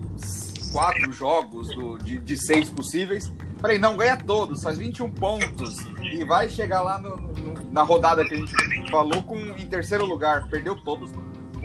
[0.72, 3.30] quatro jogos do- de, de seis possíveis.
[3.60, 5.76] Falei, não, ganha todos, faz 21 pontos.
[6.02, 10.04] E vai chegar lá no- no- na rodada que a gente falou com em terceiro
[10.06, 10.48] lugar.
[10.48, 11.10] Perdeu todos,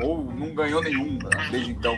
[0.04, 1.98] ou não ganhou nenhum né, desde então.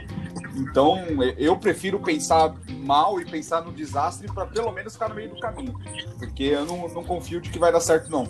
[0.55, 0.97] Então,
[1.37, 5.39] eu prefiro pensar mal e pensar no desastre para pelo menos ficar no meio do
[5.39, 5.73] caminho.
[6.19, 8.27] Porque eu não, não confio de que vai dar certo, não.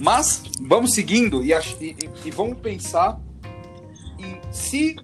[0.00, 3.18] Mas vamos seguindo e, e- e- vamos pensar
[4.54, 4.94] se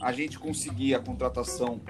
[0.00, 1.80] a gente conseguir a contratação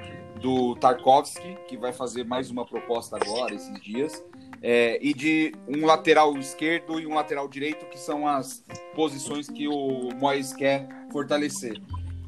[0.42, 4.25] do Tarkovsky, que vai fazer mais uma proposta agora, esses dias,
[4.61, 9.68] é, e de um lateral esquerdo e um lateral direito, que são as posições que
[9.68, 11.81] o Moyes quer fortalecer.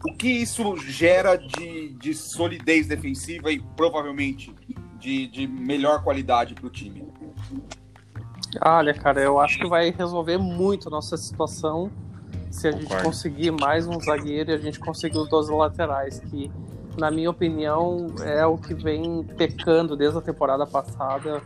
[0.07, 4.55] O que isso gera de, de solidez defensiva e provavelmente
[4.99, 7.05] de, de melhor qualidade para o time?
[8.64, 11.90] Olha, cara, eu acho que vai resolver muito a nossa situação
[12.53, 16.53] se a gente conseguir mais um zagueiro e a gente conseguir os dois laterais, que,
[16.99, 21.41] na minha opinião, é o que vem pecando desde a temporada passada.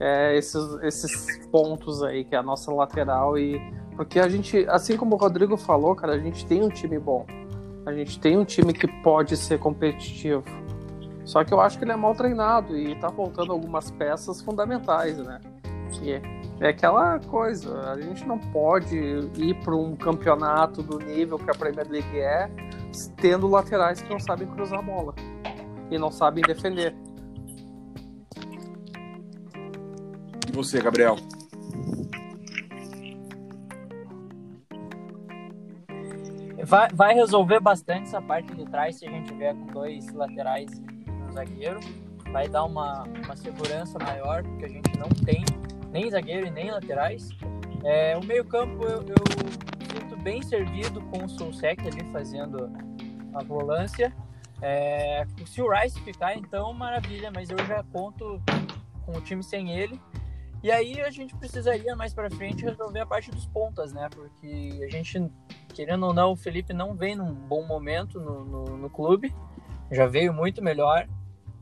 [0.00, 3.36] É esses, esses pontos aí, que é a nossa lateral.
[3.36, 3.60] e
[3.94, 7.26] Porque a gente, assim como o Rodrigo falou, cara, a gente tem um time bom.
[7.84, 10.42] A gente tem um time que pode ser competitivo.
[11.22, 15.18] Só que eu acho que ele é mal treinado e tá faltando algumas peças fundamentais,
[15.18, 15.38] né?
[15.90, 16.20] Que
[16.60, 21.54] é aquela coisa, a gente não pode ir para um campeonato do nível que a
[21.54, 22.50] Premier League é,
[23.16, 25.14] tendo laterais que não sabem cruzar a bola
[25.90, 26.94] e não sabem defender.
[30.48, 31.16] E você, Gabriel?
[36.64, 40.70] Vai, vai resolver bastante essa parte de trás se a gente vier com dois laterais
[40.70, 41.80] e um zagueiro.
[42.32, 45.42] Vai dar uma, uma segurança maior, porque a gente não tem
[45.90, 47.28] nem zagueiro e nem laterais.
[47.84, 52.70] É, o meio-campo eu, eu sinto bem servido com o Solsec ali fazendo
[53.34, 54.12] a volância.
[54.62, 58.40] É, se o Rice ficar, então maravilha, mas eu já conto
[59.06, 60.00] com o time sem ele.
[60.62, 64.08] E aí a gente precisaria mais para frente resolver a parte dos pontas, né?
[64.10, 65.30] Porque a gente,
[65.74, 69.34] querendo ou não, o Felipe não vem num bom momento no, no, no clube,
[69.90, 71.08] já veio muito melhor.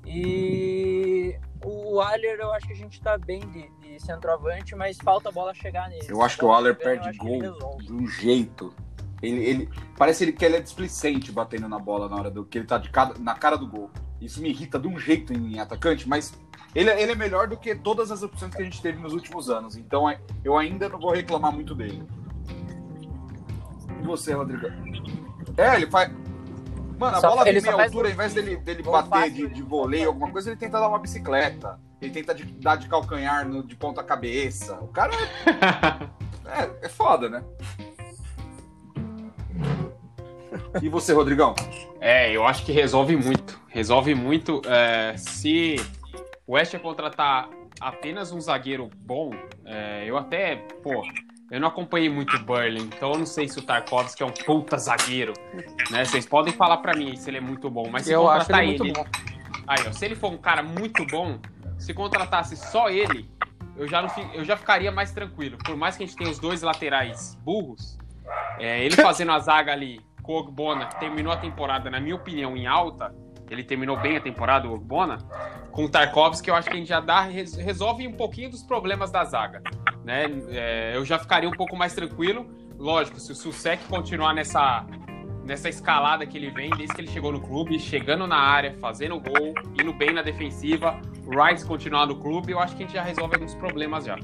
[0.09, 5.29] E o Aller, eu acho que a gente tá bem de, de centroavante, mas falta
[5.29, 6.07] a bola chegar nele.
[6.09, 7.43] Eu acho que o Aller perde gol
[7.79, 8.73] de um jeito.
[9.21, 12.59] Ele, ele, parece ele, que ele é displicente batendo na bola na hora do que
[12.59, 13.91] ele tá de cada, na cara do gol.
[14.21, 16.33] Isso me irrita de um jeito em atacante, mas
[16.75, 19.51] ele, ele é melhor do que todas as opções que a gente teve nos últimos
[19.51, 19.77] anos.
[19.77, 20.05] Então
[20.45, 22.03] eu ainda não vou reclamar muito dele.
[24.01, 24.67] E você, Rodrigo?
[25.57, 26.11] É, ele faz.
[26.99, 30.09] Mano, a só, bola de meia altura, ao invés dele, dele bater de, de voleio,
[30.09, 31.79] alguma coisa, ele tenta dar uma bicicleta.
[32.03, 34.75] Ele tenta de, dar de calcanhar no, de ponta cabeça.
[34.81, 37.45] O cara é, é, é foda, né?
[40.83, 41.55] E você, Rodrigão?
[42.01, 43.61] É, eu acho que resolve muito.
[43.69, 44.61] Resolve muito.
[44.67, 45.77] É, se
[46.47, 47.49] o West contratar
[47.81, 49.31] apenas um zagueiro bom,
[49.65, 51.03] é, eu até, pô,
[51.51, 54.31] eu não acompanhei muito o Burley, então eu não sei se o Tarkovsky é um
[54.31, 55.33] puta zagueiro,
[55.91, 56.05] né?
[56.05, 58.91] Vocês podem falar para mim se ele é muito bom, mas se eu contratar ele,
[58.91, 58.93] ele
[59.67, 61.39] aí, ó, se ele for um cara muito bom,
[61.79, 63.31] se contratasse só ele,
[63.77, 65.57] eu já não eu já ficaria mais tranquilo.
[65.65, 67.97] Por mais que a gente tenha os dois laterais burros,
[68.59, 72.15] é, ele fazendo a zaga ali com o Ogbona, que terminou a temporada, na minha
[72.15, 73.15] opinião, em alta,
[73.55, 75.19] ele terminou bem a temporada, o Ogbona,
[75.71, 79.11] com o Tarkovsky, eu acho que a gente já dá, resolve um pouquinho dos problemas
[79.11, 79.63] da zaga.
[80.05, 80.25] Né?
[80.49, 82.47] É, eu já ficaria um pouco mais tranquilo.
[82.79, 84.87] Lógico, se o Susek continuar nessa,
[85.45, 89.21] nessa escalada que ele vem, desde que ele chegou no clube, chegando na área, fazendo
[89.21, 92.95] gol, indo bem na defensiva, o Rice continuar no clube, eu acho que a gente
[92.95, 94.17] já resolve alguns problemas já.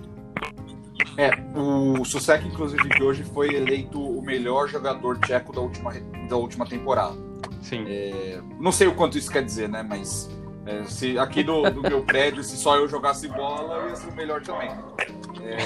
[1.16, 5.92] É, o Susek, inclusive, de hoje foi eleito o melhor jogador tcheco da última,
[6.28, 7.14] da última temporada.
[7.62, 7.84] Sim.
[7.86, 9.82] É, não sei o quanto isso quer dizer, né?
[9.82, 10.30] Mas
[10.66, 14.10] é, se aqui do, do, meu prédio, se só eu jogasse bola, eu ia ser
[14.10, 14.70] o melhor também.
[15.42, 15.56] É,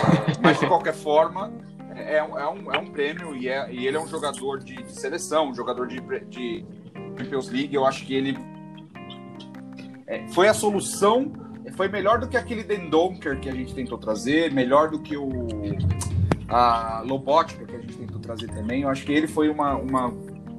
[0.42, 1.52] mas de qualquer forma,
[1.94, 4.92] é, é, um, é um prêmio e, é, e ele é um jogador de, de
[4.92, 6.66] seleção, um jogador de, de
[7.16, 7.74] Champions League.
[7.74, 8.36] Eu acho que ele
[10.06, 11.32] é, foi a solução,
[11.76, 15.30] foi melhor do que aquele Dendonker que a gente tentou trazer, melhor do que o
[16.48, 18.82] a Lobotka que a gente tentou trazer também.
[18.82, 20.10] Eu acho que ele foi uma, uma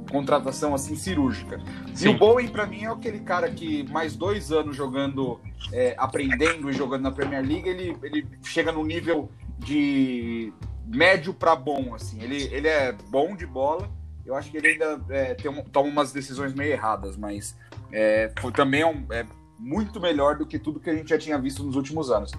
[0.09, 1.61] contratação assim cirúrgica.
[1.93, 2.09] Sim.
[2.09, 5.39] E o Bowen, para mim, é aquele cara que mais dois anos jogando,
[5.71, 10.51] é, aprendendo e jogando na Premier League, ele, ele chega no nível de
[10.85, 11.93] médio para bom.
[11.95, 12.21] assim.
[12.21, 13.89] Ele, ele é bom de bola.
[14.25, 17.55] Eu acho que ele ainda é, tem um, toma umas decisões meio erradas, mas
[17.91, 19.25] é, foi, também é, um, é
[19.57, 22.31] muito melhor do que tudo que a gente já tinha visto nos últimos anos.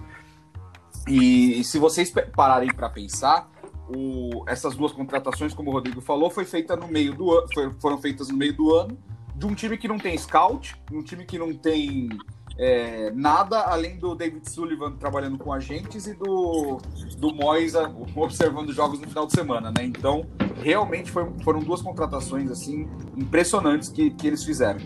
[1.07, 3.50] E, e se vocês pararem para pensar,
[3.95, 7.47] o, essas duas contratações, como o Rodrigo falou, foi feita no meio do ano,
[7.79, 8.97] foram feitas no meio do ano,
[9.35, 12.09] de um time que não tem scout, um time que não tem
[12.57, 16.77] é, nada além do David Sullivan trabalhando com agentes e do,
[17.17, 19.83] do Moisa observando jogos no final de semana, né?
[19.83, 20.25] Então,
[20.61, 24.79] realmente foi, foram duas contratações assim impressionantes que, que eles fizeram.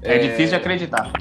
[0.00, 1.12] É, é difícil de acreditar.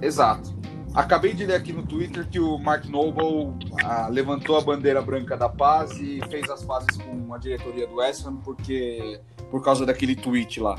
[0.00, 0.57] Exato.
[0.98, 5.36] Acabei de ler aqui no Twitter que o Mark Noble ah, levantou a bandeira branca
[5.36, 9.86] da paz e fez as pazes com a diretoria do West Ham porque, por causa
[9.86, 10.76] daquele tweet lá.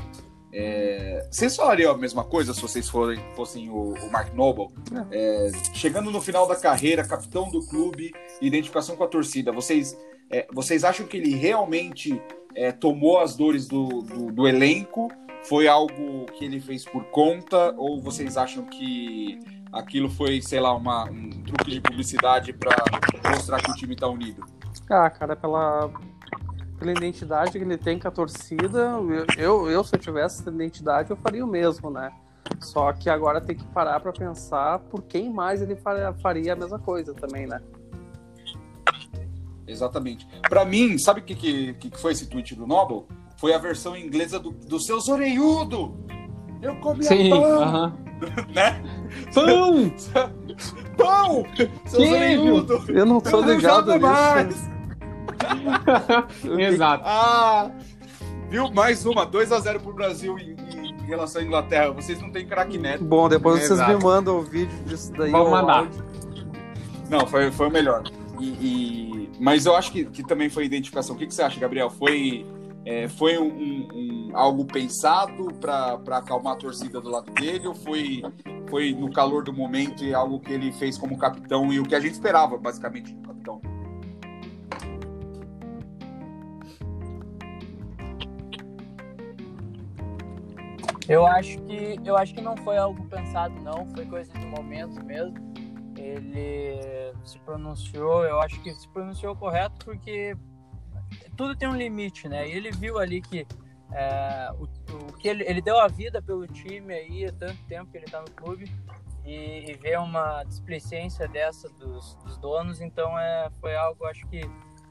[0.52, 4.68] É, vocês falariam a mesma coisa se vocês forem, fossem o, o Mark Noble?
[5.10, 9.96] É, chegando no final da carreira, capitão do clube, identificação com a torcida, vocês,
[10.30, 12.20] é, vocês acham que ele realmente
[12.54, 15.10] é, tomou as dores do, do, do elenco?
[15.44, 17.74] Foi algo que ele fez por conta?
[17.78, 19.40] Ou vocês acham que
[19.72, 22.76] aquilo foi, sei lá, uma, um truque de publicidade para
[23.30, 24.44] mostrar que o time está unido?
[24.88, 25.90] Ah, cara, pela,
[26.78, 28.98] pela identidade que ele tem com a torcida,
[29.38, 32.12] eu, eu, se eu tivesse essa identidade, eu faria o mesmo, né?
[32.58, 36.78] Só que agora tem que parar para pensar por quem mais ele faria a mesma
[36.78, 37.60] coisa também, né?
[39.66, 40.26] Exatamente.
[40.48, 43.06] Para mim, sabe o que, que, que foi esse tweet do Noble?
[43.40, 45.96] foi a versão inglesa do, do seu Zoreiudo.
[46.62, 47.92] Eu comia Sim, pão, aham.
[48.54, 48.82] né?
[49.34, 49.92] Pão!
[50.96, 51.44] Pão!
[51.86, 52.06] Seu!
[52.06, 52.84] Zoreiudo!
[52.88, 54.68] Eu não Eu não ligado mais!
[56.58, 57.02] Exato.
[57.06, 57.70] Ah!
[58.48, 58.70] Viu?
[58.72, 61.90] Mais uma, 2x0 pro Brasil em, em- em relação à Inglaterra.
[61.92, 63.04] Vocês não têm craque neto.
[63.04, 63.96] Bom, depois vocês Exato.
[63.96, 65.30] me mandam o vídeo disso daí.
[65.30, 65.88] Vamos mandar.
[67.08, 68.02] Não, foi, foi o melhor.
[68.38, 71.14] E, e- Mas eu acho que, que também foi identificação.
[71.14, 71.88] O que, que você acha, Gabriel?
[71.90, 72.44] Foi,
[72.84, 77.66] é, foi um, um- um- algo pensado para acalmar a torcida do lado dele?
[77.66, 78.22] Ou foi,
[78.68, 81.94] foi no calor do momento e algo que ele fez como capitão e o que
[81.94, 83.60] a gente esperava, basicamente, do capitão?
[91.08, 95.04] Eu acho que eu acho que não foi algo pensado não, foi coisa do momento
[95.04, 95.34] mesmo.
[95.96, 100.36] Ele se pronunciou, eu acho que se pronunciou correto porque
[101.40, 102.46] tudo tem um limite, né?
[102.46, 103.46] E ele viu ali que
[103.92, 104.64] é, o,
[105.08, 108.04] o que ele, ele deu a vida pelo time aí há tanto tempo que ele
[108.04, 108.70] tá no clube
[109.24, 114.42] e, e ver uma displicência dessa dos, dos donos, então é, foi algo acho que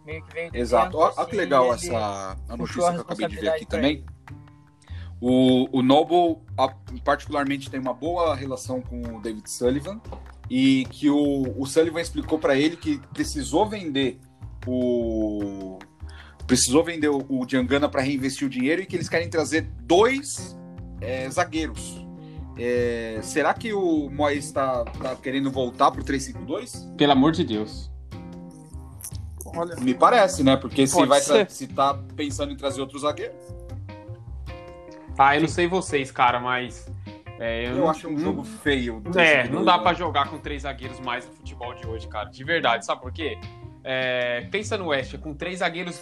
[0.03, 0.97] meio que veio Exato.
[0.97, 3.65] Olha que assim, legal e ele- essa a notícia que eu acabei de ver aqui
[3.67, 4.05] também.
[5.21, 6.41] O, o Noble,
[7.03, 10.01] particularmente, tem uma boa relação com o David Sullivan
[10.49, 14.19] e que o, o Sullivan explicou para ele que precisou vender
[14.65, 15.77] o
[16.49, 20.57] precisou vender o, o Diangana para reinvestir o dinheiro e que eles querem trazer dois
[20.99, 22.03] é, zagueiros.
[22.57, 26.95] É, será que o Moyes está tá querendo voltar pro 3-5-2?
[26.97, 27.91] Pelo amor de Deus.
[29.45, 30.57] Olha, Me parece, né?
[30.57, 33.33] Porque se vai se tá pensando em trazer outro zagueiro,
[35.17, 36.91] Ah, eu não sei vocês, cara, mas.
[37.39, 39.01] é, eu, não- acho um não- jogo feio.
[39.15, 42.29] É, 3-5-2, não dá pra jogar com três zagueiros mais no futebol de hoje, cara.
[42.29, 43.37] De verdade, sabe por quê?
[43.83, 46.01] É, pensa no West, com três zagueiros.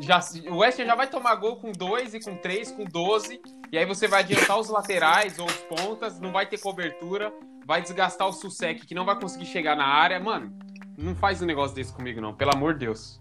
[0.00, 3.40] Já, o West já vai tomar gol com dois e com três, com 12.
[3.72, 7.32] E aí você vai adiantar os laterais ou os pontas, não vai ter cobertura,
[7.64, 10.18] vai desgastar o Susek, que não vai conseguir chegar na área.
[10.20, 10.52] Mano,
[10.96, 13.20] não faz um negócio desse comigo, não, pelo amor de Deus.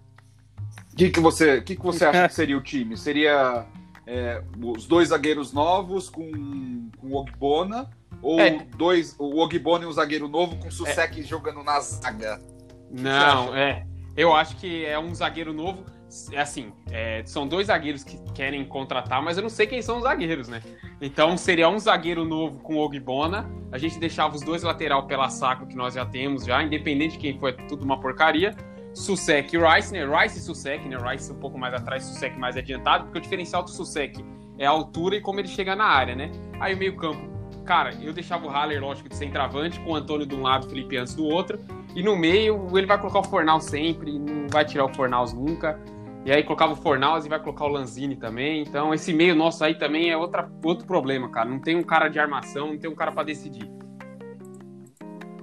[0.92, 2.98] O que, que você, que, que você acha que seria o time?
[2.98, 3.66] Seria
[4.08, 7.90] é, os dois zagueiros novos com, com o Ogbona?
[8.22, 8.66] Ou É.
[8.76, 12.42] dois, o Ogbona e um zagueiro novo com o Susek jogando na zaga?
[13.02, 13.86] Não, é.
[14.16, 15.84] Eu acho que é um zagueiro novo.
[16.32, 19.98] É assim, é, são dois zagueiros que querem contratar, mas eu não sei quem são
[19.98, 20.62] os zagueiros, né?
[21.02, 23.50] Então seria um zagueiro novo com o Ogbona.
[23.72, 27.20] A gente deixava os dois lateral pela saco que nós já temos, já, independente de
[27.20, 28.56] quem for, é tudo uma porcaria.
[28.94, 30.06] Susek e Rice, né?
[30.06, 30.96] Rice e Susek, né?
[30.98, 34.24] Rice um pouco mais atrás, Susek mais adiantado, porque o diferencial do Susek
[34.58, 36.32] é a altura e como ele chega na área, né?
[36.62, 37.35] Aí o meio-campo.
[37.66, 40.70] Cara, eu deixava o Haller, lógico, de centroavante, com o Antônio de um lado, o
[40.70, 41.60] Felipe antes do outro.
[41.96, 45.80] E no meio, ele vai colocar o Fornal sempre, não vai tirar o Fornals nunca.
[46.26, 48.62] E aí colocava o Fornals e vai colocar o Lanzini também.
[48.62, 51.50] Então esse meio nosso aí também é outra, outro problema, cara.
[51.50, 53.68] Não tem um cara de armação, não tem um cara pra decidir.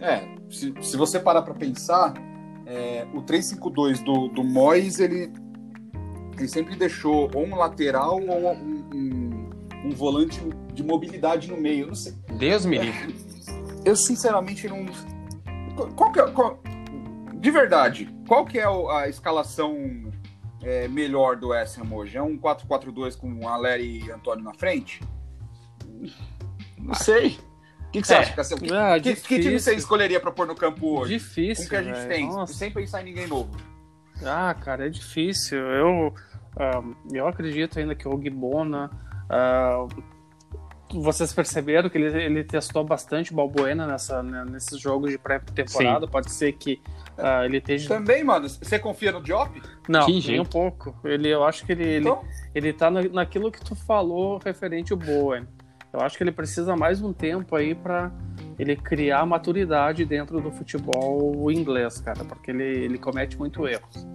[0.00, 2.14] É, se, se você parar pra pensar,
[2.66, 5.32] é, o 3-5-2 do, do Moyes, ele,
[6.36, 9.50] ele sempre deixou ou um lateral ou um, um,
[9.86, 10.40] um volante
[10.72, 11.86] de mobilidade no meio.
[11.88, 12.14] Não sei.
[12.38, 13.14] Deus me livre.
[13.84, 14.86] Eu sinceramente não.
[15.96, 16.26] Qual que é.
[16.30, 16.60] qual-
[17.34, 19.76] De verdade, qual que é a escalação
[20.62, 22.16] é, melhor do West Ham hoje?
[22.16, 25.00] É um 4-4-2 com Aleri e Antônio na frente?
[26.78, 27.38] Não sei.
[27.88, 28.18] O que, que você É.
[28.18, 28.62] acha, Cassiano?
[28.74, 29.60] Ah, que, que time difícil.
[29.60, 31.14] você escolheria pra pôr no campo hoje?
[31.14, 31.64] Difícil.
[31.64, 32.08] Com o que a gente velho.
[32.08, 32.54] tem, Nossa.
[32.54, 33.50] sem pensar em ninguém novo.
[34.24, 35.58] Ah, cara, é difícil.
[35.58, 36.14] Eu,
[36.56, 36.82] ah,
[37.12, 38.90] eu acredito ainda que o Ogbona.
[39.28, 39.86] ah,
[41.00, 46.06] vocês perceberam que ele, ele testou bastante Balbuena nessa, né, nesses jogos de pré-temporada.
[46.06, 46.80] Pode ser que
[47.18, 47.88] ah, ele esteja.
[47.88, 49.62] Também, mano, você confia no Diop?
[49.88, 50.42] Não, Que nem jeito.
[50.42, 50.94] um pouco.
[51.04, 52.22] Ele, eu acho que ele, ele, Então,
[52.54, 55.46] ele tá na- naquilo que tu falou referente ao Bowen.
[55.92, 58.10] Eu acho que ele precisa mais um tempo aí para
[58.58, 64.06] ele criar maturidade dentro do futebol inglês, cara, porque ele, ele comete muito erros.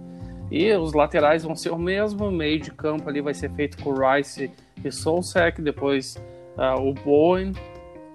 [0.50, 3.76] E os laterais vão ser o mesmo, o meio de campo ali vai ser feito
[3.82, 4.50] com o Rice
[4.82, 6.16] e Solsek, depois
[6.76, 7.52] o Bowen.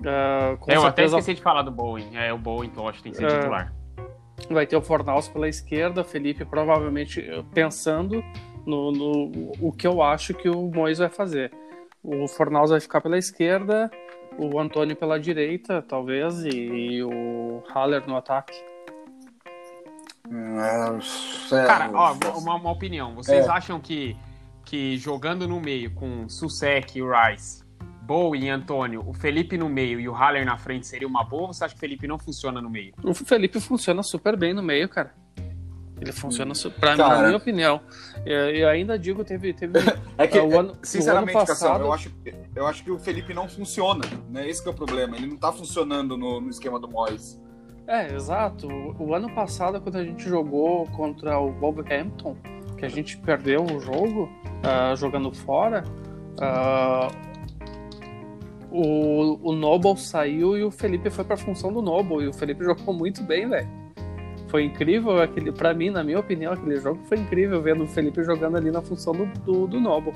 [0.06, 2.18] ah, com É, eu até certeza esqueci de falar do Bowen.
[2.18, 3.40] É, o Bowen que eu acho que tem que ser É.
[3.40, 3.74] titular.
[4.50, 8.22] vai ter o Fornaus pela esquerda, Felipe provavelmente eh, pensando
[8.66, 11.52] no, no o que eu acho que o Mois vai fazer.
[12.04, 13.90] O Fornaus vai ficar pela esquerda,
[14.38, 16.50] o Antônio pela direita, talvez, e,
[17.04, 18.54] o Haller no ataque.
[20.30, 23.16] é, Cara, ó, uma, uma opinião.
[23.16, 23.50] Vocês É.
[23.50, 24.18] acham que,
[24.66, 27.63] que jogando no meio com Susek e Rice,
[28.06, 31.44] Bowie e Antônio, o Felipe no meio e o Haller na frente seria uma boa
[31.48, 32.94] ou você acha que o Felipe não funciona no meio?
[33.04, 35.14] O Felipe funciona super bem no meio, cara.
[36.02, 37.16] Ele funciona, su- pra mim, Cara.
[37.18, 37.80] na minha opinião.
[38.26, 39.54] Eu, eu ainda digo, teve.
[39.54, 39.74] teve
[40.18, 42.12] É que, Ah, o ano- sinceramente, o ano passado- eu acho,
[42.56, 44.50] eu acho que o Felipe não funciona, né?
[44.50, 45.16] Esse que é o problema.
[45.16, 47.40] Ele não tá funcionando no, no esquema do Moyes.
[47.88, 48.68] É, exato.
[48.68, 52.36] O, o ano passado, quando a gente jogou contra o Wolverhampton,
[52.78, 54.30] que a gente perdeu o jogo
[54.64, 55.84] ah, jogando fora,
[56.42, 57.08] ah,
[58.74, 62.24] o, o Noble saiu e o Felipe foi pra função do Noble.
[62.24, 63.70] E o Felipe jogou muito bem, velho.
[64.48, 68.24] Foi incrível aquele, para mim, na minha opinião, aquele jogo foi incrível vendo o Felipe
[68.24, 70.14] jogando ali na função do, do, do Noble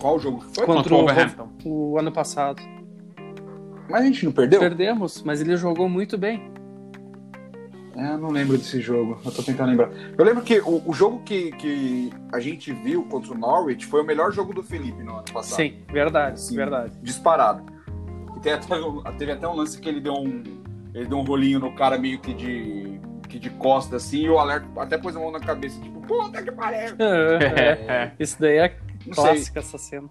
[0.00, 0.66] Qual jogo que foi?
[0.66, 1.48] Contra o Wolverhampton.
[1.64, 2.62] o ano passado.
[3.88, 4.60] Mas a gente não perdeu?
[4.60, 6.50] Perdemos, mas ele jogou muito bem.
[8.00, 9.20] É, eu não lembro desse jogo.
[9.22, 9.90] Eu tô tentando lembrar.
[10.16, 14.00] Eu lembro que o, o jogo que, que a gente viu contra o Norwich foi
[14.00, 15.56] o melhor jogo do Felipe no ano passado.
[15.56, 16.56] Sim, verdade, Sim.
[16.56, 16.94] verdade.
[17.02, 17.62] Disparado.
[18.34, 18.74] E tem até,
[19.18, 20.42] teve até um lance que ele deu um.
[20.94, 22.98] Ele deu um rolinho no cara meio que de.
[23.28, 26.42] que de costa assim, e o alerta até pôs a mão na cabeça, tipo, puta
[26.42, 26.96] que pariu!
[26.98, 28.76] É, Isso daí é
[29.12, 30.08] clássica essa cena.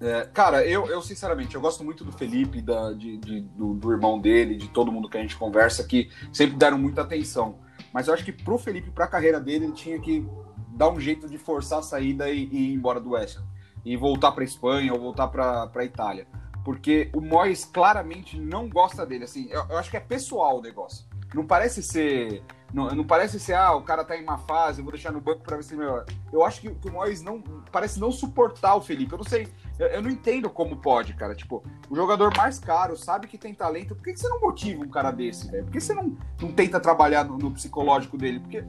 [0.00, 3.90] É, cara, eu, eu sinceramente, eu gosto muito do Felipe, da, de, de- do, do
[3.92, 7.58] irmão dele, de todo mundo que a gente conversa, que sempre deram muita atenção.
[7.92, 10.26] Mas eu acho que pro Felipe, pra carreira dele, ele tinha que
[10.68, 13.38] dar um jeito de forçar a saída e, e ir embora do West.
[13.84, 16.26] E voltar pra Espanha ou voltar pra, pra Itália.
[16.64, 19.24] Porque o Moyes claramente não gosta dele.
[19.24, 21.06] Assim, eu, eu acho que é pessoal o negócio.
[21.32, 22.42] Não parece ser.
[22.74, 25.20] Não, não parece ser, ah, o cara tá em uma fase, eu vou deixar no
[25.20, 26.04] banco pra ver se ele melhora.
[26.32, 27.40] Eu acho que, que o Moyes não.
[27.70, 29.12] Parece não suportar o Felipe.
[29.12, 29.46] Eu não sei.
[29.78, 31.34] Eu, eu não entendo como pode, cara.
[31.34, 33.94] Tipo, o jogador mais caro sabe que tem talento.
[33.94, 35.64] Por que, que você não motiva um cara desse, velho?
[35.64, 38.40] Por que você não, não tenta trabalhar no, no psicológico dele?
[38.40, 38.64] Porque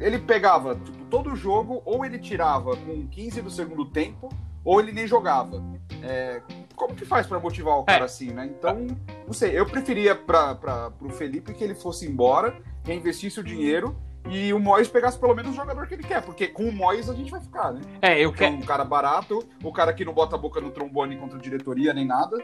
[0.00, 4.28] ele pegava tipo, todo jogo, ou ele tirava com 15 do segundo tempo,
[4.64, 5.62] ou ele nem jogava.
[6.02, 6.42] É,
[6.74, 8.46] como que faz pra motivar o cara assim, né?
[8.46, 8.86] Então,
[9.26, 9.58] não sei.
[9.58, 13.96] Eu preferia para pro Felipe que ele fosse embora, reinvestisse o dinheiro.
[14.30, 17.10] E o Moyes pegasse pelo menos o jogador que ele quer, porque com o Moyes
[17.10, 17.80] a gente vai ficar, né?
[18.00, 18.54] É, eu é quero.
[18.54, 21.92] um cara barato, o cara que não bota a boca no trombone contra a diretoria
[21.92, 22.36] nem nada.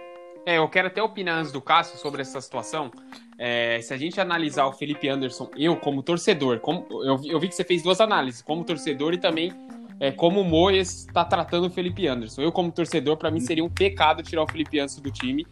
[0.45, 2.91] É, eu quero até opinar antes do Cássio sobre essa situação.
[3.39, 7.39] É, se a gente analisar o Felipe Anderson, eu como torcedor, como, eu, vi- eu
[7.39, 9.53] vi que você fez duas análises, como torcedor e também
[10.01, 12.43] é, como o Moyes está tratando o Felipe Anderson.
[12.43, 15.47] Eu, como torcedor, para mim seria um pecado tirar o Felipe Anderson do time,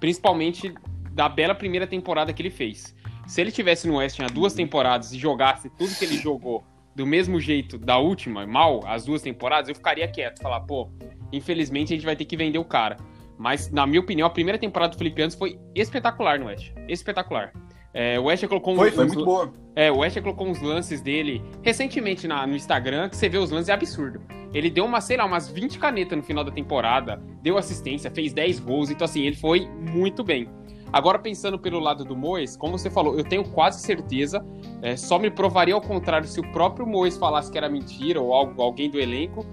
[0.00, 0.74] principalmente
[1.12, 2.94] da bela primeira temporada que ele fez.
[3.30, 6.64] Se ele tivesse no West há duas temporadas e jogasse tudo que ele jogou
[6.96, 10.88] do mesmo jeito da última, mal, as duas temporadas, eu ficaria quieto, falar, pô,
[11.32, 12.96] infelizmente a gente vai ter que vender o cara.
[13.38, 16.72] Mas, na minha opinião, a primeira temporada do Felipe Anderson foi espetacular no West.
[16.88, 17.52] Espetacular.
[17.94, 19.52] É, o West colocou Foi, uns, foi muito boa.
[19.76, 23.50] é, o West colocou uns lances dele recentemente na- no Instagram, que você vê os
[23.52, 24.20] lances, é absurdo.
[24.52, 28.32] Ele deu uma, sei lá, umas 20 canetas no final da temporada, deu assistência, fez
[28.32, 30.48] 10 gols, então assim, ele foi muito bem.
[30.92, 34.44] Agora, pensando pelo lado do Mois, como você falou, eu tenho quase certeza,
[34.82, 38.34] é, só me provaria ao contrário se o próprio Mois falasse que era mentira ou
[38.34, 39.46] algo, alguém do elenco,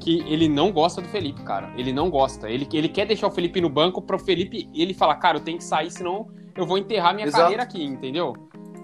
[0.00, 1.72] que ele não gosta do Felipe, cara.
[1.76, 2.48] Ele não gosta.
[2.48, 5.58] Ele, ele quer deixar o Felipe no banco pro Felipe ele falar, cara, eu tenho
[5.58, 7.42] que sair, senão eu vou enterrar minha Exato.
[7.42, 8.34] carreira aqui, entendeu?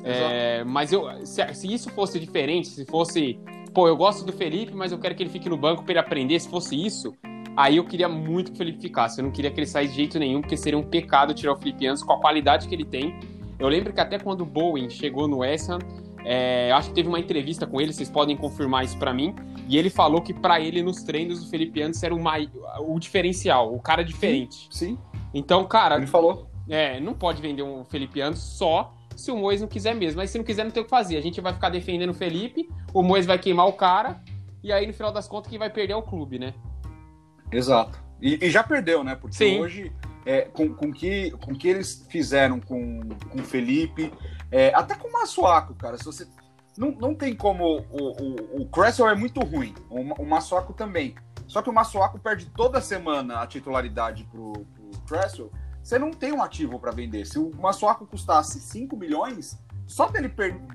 [0.04, 3.40] É, mas eu, se, se isso fosse diferente, se fosse,
[3.74, 5.98] pô, eu gosto do Felipe, mas eu quero que ele fique no banco para ele
[5.98, 7.12] aprender, se fosse isso,
[7.56, 9.20] aí eu queria muito que o Felipe ficasse.
[9.20, 11.56] Eu não queria que ele saísse de jeito nenhum, porque seria um pecado tirar o
[11.56, 13.18] Felipe Anderson com a qualidade que ele tem.
[13.58, 15.78] Eu lembro que até quando o Bowen chegou no West Ham,
[16.24, 19.34] é, acho que teve uma entrevista com ele, vocês podem confirmar isso para mim,
[19.68, 22.50] e ele falou que para ele nos treinos o Felipe Anderson era o, mai-
[22.80, 24.66] o diferencial, o cara diferente.
[24.70, 24.98] Sim,
[25.32, 26.48] Então, cara, ele falou.
[26.68, 30.18] é, não pode vender um Felipe Anderson só se o Mois não quiser mesmo.
[30.18, 31.16] Mas se não quiser, não tem o que fazer.
[31.16, 34.20] A gente vai ficar defendendo o Felipe, o Mois vai queimar o cara,
[34.62, 36.52] e aí no final das contas quem vai perder é o clube, né?
[37.50, 38.02] Exato.
[38.20, 39.14] E, e já perdeu, né?
[39.14, 39.60] Porque Sim.
[39.60, 39.92] hoje,
[40.24, 43.00] é, com, com, que, com que eles fizeram com,
[43.34, 44.12] o Felipe,
[44.50, 46.26] é, até com o Massuaco, cara, se você.
[46.76, 47.84] Não, não tem como.
[47.90, 51.14] O, o, o Cresswell é muito ruim, o, o Massuaco também.
[51.46, 55.50] Só que o Massuaco perde toda semana a titularidade pro, pro Cresswell.
[55.82, 57.24] Você não tem um ativo para vender.
[57.26, 60.28] Se o Massuaco custasse 5 milhões, só dele,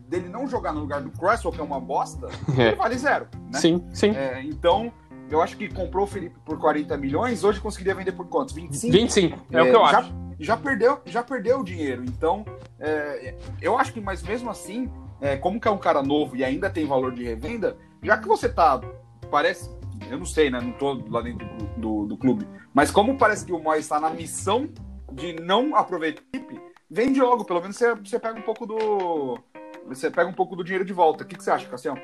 [0.07, 3.27] dele não jogar no lugar do Cresswell, que é uma bosta, ele vale zero.
[3.51, 3.59] Né?
[3.59, 4.11] Sim, sim.
[4.11, 4.93] É, então,
[5.31, 8.53] eu acho que comprou o Felipe por 40 milhões, hoje conseguiria vender por quanto?
[8.53, 8.91] 25?
[8.91, 10.13] 25, é, o que eu já, acho.
[10.39, 12.03] Já perdeu, já perdeu o dinheiro.
[12.03, 12.45] Então,
[12.79, 16.43] é, eu acho que, mas mesmo assim, é, como que é um cara novo e
[16.43, 18.81] ainda tem valor de revenda, já que você tá,
[19.29, 19.69] parece,
[20.09, 20.59] eu não sei, né?
[20.59, 23.99] Não tô lá dentro do, do, do clube, mas como parece que o Moyes está
[23.99, 24.67] na missão
[25.13, 29.39] de não aproveitar o Felipe, vende logo, pelo menos você, você pega um pouco do.
[29.87, 31.23] Você pega um pouco do dinheiro de volta.
[31.23, 31.95] O que, que você acha, Cassião?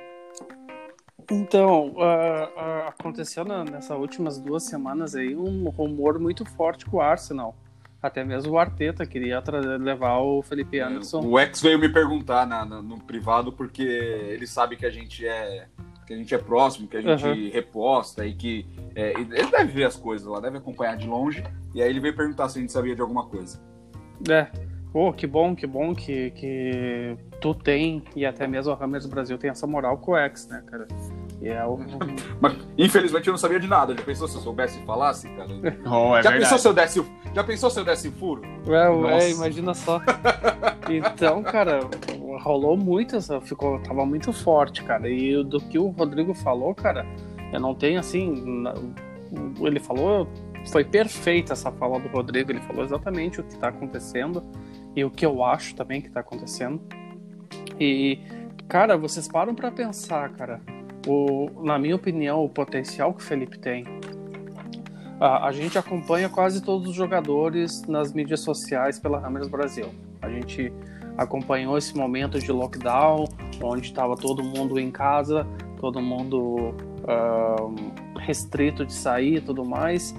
[1.30, 6.98] Então, ah, ah, aconteceu na- nessas últimas duas semanas aí um rumor muito forte com
[6.98, 7.56] o Arsenal.
[8.02, 9.44] Até mesmo o Arteta queria
[9.80, 11.22] levar o Felipe Anderson.
[11.22, 15.28] O ex veio me perguntar na, na, no privado porque ele sabe que a gente
[15.28, 15.68] é
[16.06, 17.50] que a gente é próximo, que a gente uhum.
[17.52, 18.66] reposta e que
[18.96, 21.44] é, ele deve ver as coisas lá, deve acompanhar de longe.
[21.76, 23.60] E aí ele veio perguntar se a gente sabia de alguma coisa.
[24.30, 24.48] É.
[24.94, 29.38] Pô, que bom, que bom que, que tu tem, e até mesmo a Hammers Brasil
[29.38, 30.88] tem essa moral com o X, né, cara?
[31.42, 31.78] E é o...
[32.42, 33.96] Mas, infelizmente eu não sabia de nada.
[33.96, 35.50] Já pensou se eu soubesse e falasse, cara?
[35.86, 38.42] Oh, é já, pensou se eu desse, já pensou se eu desse furo?
[38.68, 40.02] É, é imagina só.
[40.90, 41.80] então, cara,
[42.42, 45.10] rolou muito, ficou, tava muito forte, cara.
[45.10, 47.06] E do que o Rodrigo falou, cara,
[47.54, 48.64] eu não tenho assim.
[49.60, 50.28] Ele falou,
[50.72, 52.52] foi perfeita essa fala do Rodrigo.
[52.52, 54.44] Ele falou exatamente o que está acontecendo
[54.96, 56.82] e o que eu acho também que está acontecendo.
[57.80, 58.20] E,
[58.68, 60.60] cara, vocês param para pensar, cara
[61.08, 63.86] o, na minha opinião, o potencial que o Felipe tem.
[65.20, 69.88] A, a, gente acompanha quase todos os jogadores nas mídias sociais pela Hammers Brasil.
[70.22, 70.72] A gente
[71.18, 73.26] acompanhou esse momento de lockdown,
[73.64, 75.48] onde estava todo mundo em casa,
[75.80, 76.76] todo mundo
[77.08, 80.14] uh, restrito de sair e tudo mais.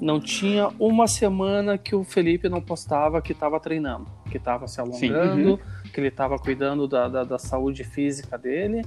[0.00, 4.80] Não tinha uma semana que o Felipe não postava que estava treinando, que estava se
[4.80, 5.58] alongando, uhum.
[5.92, 8.82] que ele estava cuidando da, da, da saúde física dele.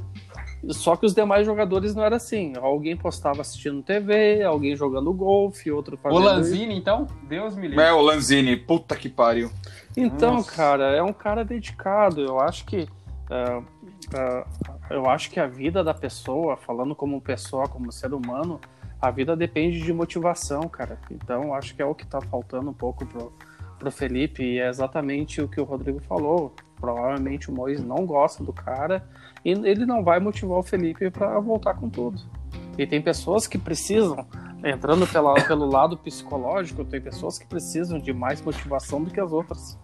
[0.70, 2.53] Só que os demais jogadores não era assim.
[2.55, 6.22] Alguém postava assistindo TV, alguém jogando golfe, outro fazendo.
[6.22, 7.05] O Lanzini, então?
[7.24, 7.84] Deus me livre.
[7.84, 9.51] É, o Lanzini, puta que pariu.
[9.95, 10.51] Então, Nossa.
[10.51, 12.22] cara, é um cara dedicado.
[12.22, 12.88] Eu acho que.
[13.30, 18.59] Uh, uh, eu acho que a vida da pessoa, falando como pessoa, como ser humano,
[19.01, 20.97] a vida depende de motivação, cara.
[21.11, 23.34] Então, acho que é o que tá faltando um pouco pro,
[23.78, 24.43] pro Felipe.
[24.43, 26.53] E é exatamente o que o Rodrigo falou.
[26.84, 29.07] Provavelmente o Mois não gosta do cara
[29.45, 32.21] e ele não vai motivar o Felipe para voltar com tudo.
[32.77, 34.27] E tem pessoas que precisam,
[34.61, 39.31] entrando pela, pelo lado psicológico, tem pessoas que precisam de mais motivação do que as
[39.31, 39.79] outras.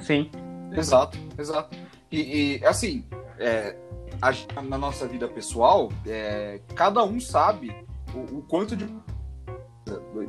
[0.00, 0.30] Sim.
[0.72, 1.76] Exato, exato.
[2.10, 3.04] E, e assim,
[3.38, 3.76] é,
[4.22, 7.76] a, na nossa vida pessoal, é, cada um sabe
[8.14, 8.88] o, o quanto de.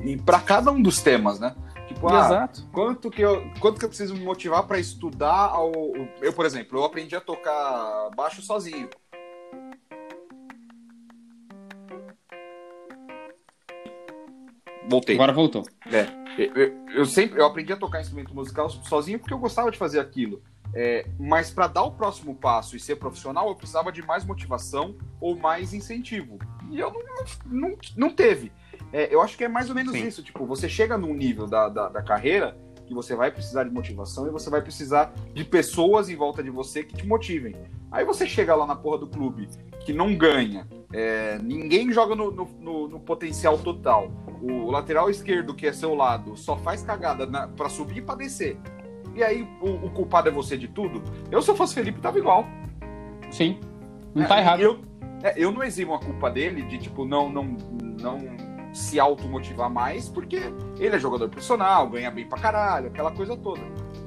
[0.04, 1.56] E para cada um dos temas, né?
[2.00, 2.70] Tipo, ah, Exato.
[2.72, 5.74] quanto que eu, quanto que eu preciso me motivar para estudar ao,
[6.22, 8.90] eu, por exemplo, eu aprendi a tocar baixo sozinho.
[14.90, 15.16] Voltei.
[15.16, 15.64] Agora voltou.
[15.92, 16.08] É.
[16.42, 20.00] Eu, eu, sempre eu aprendi a tocar instrumento musical sozinho porque eu gostava de fazer
[20.00, 20.42] aquilo.
[20.74, 24.96] É, mas para dar o próximo passo e ser profissional, eu precisava de mais motivação
[25.20, 26.40] ou mais incentivo.
[26.72, 28.54] E eu não, não, não teve.
[28.92, 30.08] É, eu acho que é mais ou menos Sim.
[30.08, 30.24] isso.
[30.24, 34.28] Tipo, você chega num nível da, da, da, carreira que você vai precisar de motivação
[34.28, 37.56] e você vai precisar de pessoas em volta de você que te motivem.
[37.92, 39.48] Aí você chega lá na porra do clube
[39.86, 44.12] que não ganha, é, ninguém joga no, no, no, no, potencial total.
[44.42, 48.58] O lateral esquerdo, que é seu lado, só faz cagada para subir e pra descer.
[49.16, 51.04] E aí o, o, culpado é você de tudo.
[51.30, 52.46] Eu, se eu fosse Felipe, tava igual.
[53.30, 53.60] Sim.
[54.16, 54.62] Não tá é, errado.
[54.62, 54.80] Eu,
[55.24, 57.58] é, eu não eximo a culpa dele de, tipo, não, não,
[58.00, 58.49] não
[58.80, 60.42] se automotivar mais, porque
[60.78, 63.62] ele é jogador profissional, ganha bem pra caralho, aquela coisa toda.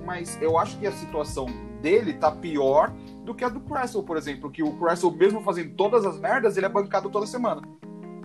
[0.05, 1.47] Mas eu acho que a situação
[1.81, 2.93] dele tá pior
[3.25, 6.57] do que a do Cressel, por exemplo, que o Cressel, mesmo fazendo todas as merdas,
[6.57, 7.61] ele é bancado toda semana.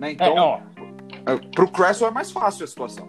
[0.00, 0.12] Né?
[0.12, 0.60] Então, é, ó,
[1.26, 3.08] é, pro Cressel é mais fácil a situação.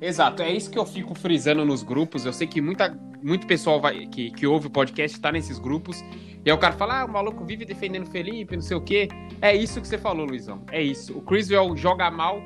[0.00, 2.24] Exato, é isso que eu fico frisando nos grupos.
[2.24, 6.04] Eu sei que muita, muito pessoal vai, que, que ouve o podcast está nesses grupos.
[6.48, 8.80] E aí o cara fala, ah, o maluco vive defendendo o Felipe, não sei o
[8.80, 9.06] quê.
[9.42, 10.64] É isso que você falou, Luizão.
[10.72, 11.14] É isso.
[11.14, 12.42] O Criswell joga mal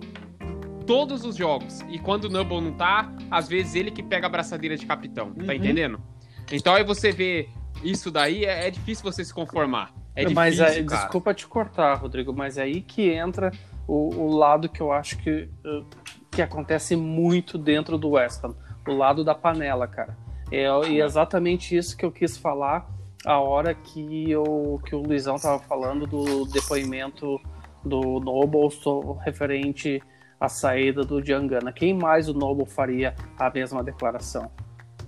[0.85, 1.83] todos os jogos.
[1.83, 5.33] E quando o Nubble não tá, às vezes ele que pega a braçadeira de capitão.
[5.33, 5.47] Tá uhum.
[5.47, 6.01] Tá entendendo?
[6.51, 7.49] Então aí você vê
[7.85, 9.95] isso daí, é, é difícil você se conformar.
[10.17, 13.53] É mas difícil, mas desculpa te cortar, Rodrigo, mas é aí que entra
[13.87, 15.49] o, o lado que eu acho que,
[16.29, 18.57] que acontece muito dentro do West Ham.
[18.85, 20.19] O lado da panela, cara.
[20.51, 25.37] É, é exatamente isso que eu quis falar a hora que, eu, que o Luizão
[25.37, 27.41] tava falando do depoimento
[27.85, 28.69] do Noble
[29.25, 30.03] referente
[30.41, 31.73] à saída do Diangana.
[31.73, 34.51] Quem mais o Noble faria a mesma declaração?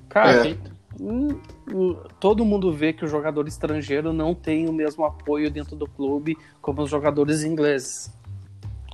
[0.08, 0.56] Cara, é.
[1.00, 1.40] Hum,
[2.20, 6.38] todo mundo vê que o jogador estrangeiro não tem o mesmo apoio dentro do clube
[6.62, 8.16] como os jogadores ingleses,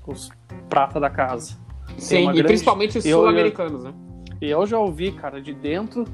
[0.06, 0.30] os
[0.70, 1.58] prata da casa.
[1.98, 2.40] Sim, grande...
[2.40, 3.92] e principalmente os sul-americanos, né?
[4.40, 6.06] E eu já ouvi, cara, de dentro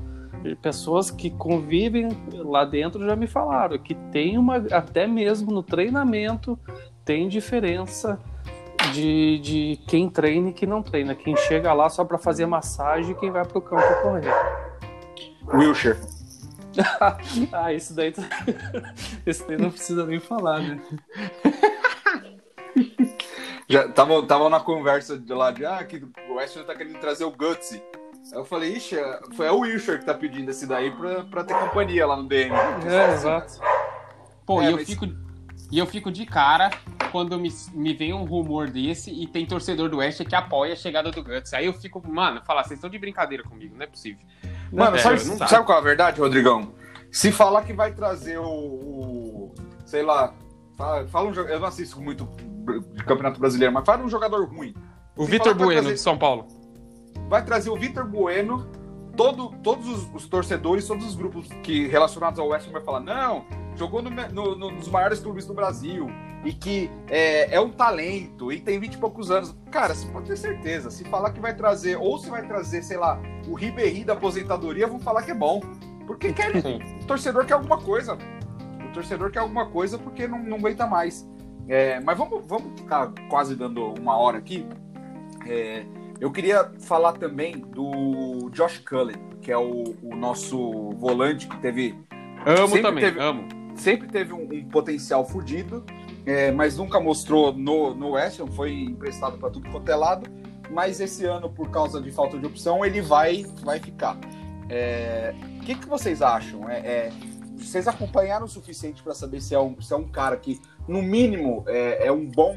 [0.55, 6.59] pessoas que convivem lá dentro já me falaram que tem uma até mesmo no treinamento
[7.05, 8.21] tem diferença
[8.93, 11.15] de, de quem treina e quem não treina.
[11.15, 14.33] Quem chega lá só para fazer massagem e quem vai pro campo correr.
[15.49, 15.99] Wilshire.
[17.53, 18.13] Ah isso daí
[19.25, 20.79] esse daí não precisa nem falar né?
[23.67, 27.25] Já tava, tava na conversa de lá de ah que o West tá querendo trazer
[27.25, 27.83] o Gutsy
[28.33, 28.97] Eu falei, ixi,
[29.37, 32.55] foi a Wilshire que tá pedindo esse daí pra, pra ter companhia lá no DM.
[32.87, 33.55] É, exato.
[34.45, 35.07] Pô, É, e eu mas- fico.
[35.73, 36.71] E eu fico de cara
[37.11, 40.77] quando me, me vem um rumor desse e tem torcedor do Oeste que apoia a
[40.77, 41.53] chegada do Guts.
[41.55, 44.25] Aí eu fico, mano, falar, vocês estão de brincadeira comigo, não é possível.
[44.73, 45.47] Mano, É, sabe, dá.
[45.49, 46.73] sabe qual é a verdade, Rodrigão?
[47.11, 48.45] Se falar que vai trazer o.
[48.45, 49.55] o-
[49.85, 50.35] sei lá.
[50.77, 51.55] Fala, fala um jogador.
[51.55, 52.29] Eu não assisto muito
[52.95, 54.73] de Campeonato Brasileiro, mas fala um jogador ruim.
[55.17, 56.47] O Vitor Bueno, trazer- de São Paulo.
[57.29, 58.67] Vai trazer o Vitor Bueno,
[59.17, 63.01] todo, todos os, os torcedores, todos os grupos que relacionados ao West Ham vai falar,
[63.01, 63.45] não,
[63.77, 66.07] jogou no, no- no- nos maiores clubes do Brasil
[66.45, 69.57] e que é, é um talento e tem 20 e poucos anos.
[69.71, 72.97] Cara, você pode ter certeza, se falar que vai trazer, ou se vai trazer, sei
[72.97, 73.19] lá,
[73.49, 75.61] o Ribéry da aposentadoria, vão falar que é bom.
[76.07, 76.53] Porque quer,
[77.03, 78.17] o torcedor quer alguma coisa.
[78.89, 81.29] O torcedor quer alguma coisa porque não, não aguenta mais.
[81.69, 84.65] É, mas vamos, vamos ficar quase dando uma hora aqui.
[85.49, 85.85] É,
[86.21, 91.95] eu queria falar também do Josh Cullen, que é o, o nosso volante que teve
[92.47, 93.49] Amo Sempre também, teve- amo.
[93.75, 95.85] sempre teve um, um potencial fudido,
[96.25, 100.31] é, mas nunca mostrou no, no West Ham, foi emprestado para tudo quanto é lado,
[100.71, 104.17] mas esse ano, por causa de falta de opção, ele vai, vai ficar.
[104.69, 106.69] É, O que, que vocês acham?
[106.71, 107.13] É, é,
[107.57, 111.03] vocês acompanharam o suficiente para saber se é, um, se é um cara que, no
[111.03, 112.57] mínimo, é, é um, bom,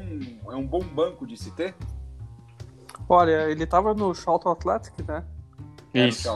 [0.50, 1.74] é um bom banco de se ter?
[3.08, 5.24] Olha, ele tava no Charlton Athletic, né?
[5.92, 6.28] É, Isso.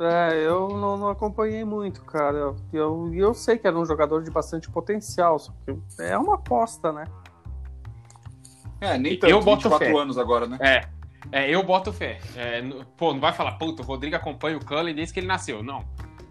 [0.00, 2.54] É, eu não, não acompanhei muito, cara.
[2.72, 6.92] Eu, eu sei que era um jogador de bastante potencial, só que é uma aposta,
[6.92, 7.04] né?
[8.80, 10.02] É, nem tanto, Eu boto 24 fé.
[10.02, 10.58] anos agora, né?
[10.60, 10.88] É,
[11.32, 12.20] é, eu boto fé.
[12.36, 12.60] É,
[12.96, 15.62] pô, não vai falar, puta, o Rodrigo acompanha o Cullen desde que ele nasceu.
[15.62, 15.84] Não.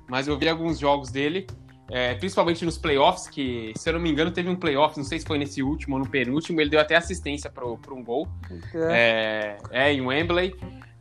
[0.07, 1.47] Mas eu vi alguns jogos dele,
[1.89, 5.19] é, principalmente nos playoffs, que, se eu não me engano, teve um playoff, não sei
[5.19, 8.27] se foi nesse último ou no penúltimo, ele deu até assistência para um gol.
[8.73, 10.55] É, É, é, em Wembley.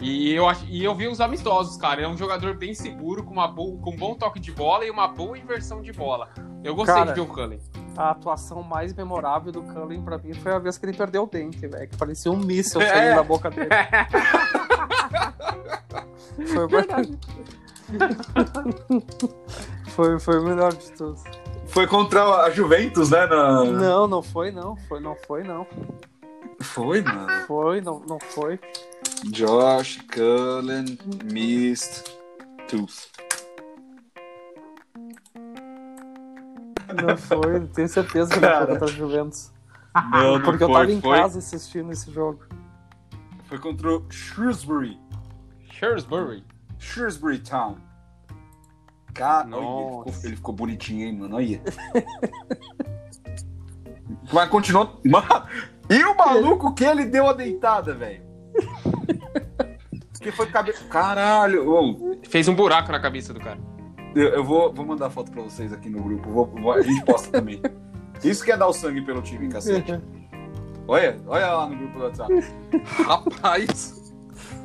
[0.04, 2.02] E eu, e eu vi os amistosos, cara.
[2.02, 4.90] É um jogador bem seguro, com, uma bo- com um bom toque de bola e
[4.90, 6.28] uma boa inversão de bola.
[6.64, 7.60] Eu gostei Cara, de ver o Cullen.
[7.96, 11.26] A atuação mais memorável do Cullen pra mim foi a vez que ele perdeu o
[11.26, 11.88] dente, velho.
[11.88, 13.68] Que parecia um míssil saindo da boca dele.
[16.52, 17.16] Foi verdade.
[19.90, 21.18] foi, foi o melhor de tudo.
[21.66, 23.26] Foi contra a Juventus, né?
[23.26, 24.76] na- Não, não foi, não.
[24.88, 25.66] Foi, não foi, não.
[26.60, 27.46] Foi, mano.
[27.46, 28.58] Foi, não, não foi.
[29.24, 30.98] Josh Cullen
[31.32, 32.04] missed
[32.68, 33.08] tooth.
[37.02, 37.60] Não foi.
[37.68, 39.52] Tenho certeza que não foi contra a Juventus.
[40.10, 42.40] Não, não Porque eu foi, tava em foi, casa assistindo esse jogo.
[43.44, 44.98] Foi contra o Shrewsbury.
[45.72, 46.44] Shrewsbury.
[46.82, 47.76] Shrewsbury Town.
[49.14, 51.36] Cara, olha, ele ele ficou bonitinho, hein, mano?
[51.36, 51.60] Olha.
[54.32, 55.00] Mas continuou.
[55.04, 55.26] Mano,
[55.90, 58.22] e o maluco que ele deu a deitada, velho?
[60.20, 60.84] Que foi cabeça.
[60.84, 61.68] Caralho!
[61.68, 63.58] ô, Fez um buraco na cabeça do cara.
[64.14, 66.30] eu, eu vou, vou mandar foto pra vocês aqui no grupo.
[66.30, 67.60] Vou- vou- a gente posta também.
[68.24, 70.00] Isso que é dar o sangue pelo time, cacete.
[70.88, 72.32] Olha, olha lá no grupo do WhatsApp.
[73.06, 74.01] Rapaz,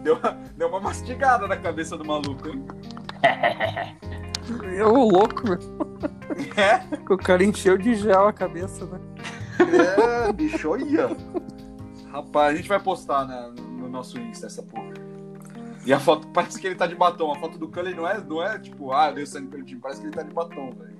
[0.04, 2.66] deu uma, deu uma mastigada na cabeça do maluco, hein?
[4.78, 5.58] Eu louco, meu.
[6.56, 9.00] É, O cara encheu de gel a cabeça, né?
[10.28, 11.10] é, bicho, olha.
[12.12, 14.94] Rapaz, a gente vai postar né, no nosso Insta essa porra.
[15.86, 17.32] E a foto, parece que ele tá de batom.
[17.32, 19.80] A foto do Cullen não é, não é tipo, ah, eu dei sangue pelo time.
[19.82, 20.98] Parece que ele tá de batom, velho.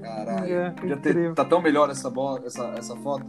[0.00, 0.52] Caralho.
[0.54, 1.34] É, Podia ter, incrível.
[1.34, 3.24] tá tão melhor essa, bola, essa, essa foto.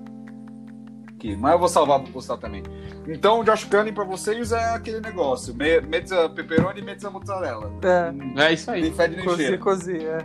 [1.26, 2.62] Aqui, mas eu vou salvar pra postar também.
[3.08, 7.72] Então, o Josh Cullen pra vocês é aquele negócio: me- mezza pepperoni e mezza mozzarella.
[7.82, 8.12] É.
[8.12, 8.92] Hum, É isso Nem aí.
[8.92, 10.18] fede nem Cozi, cozi, é.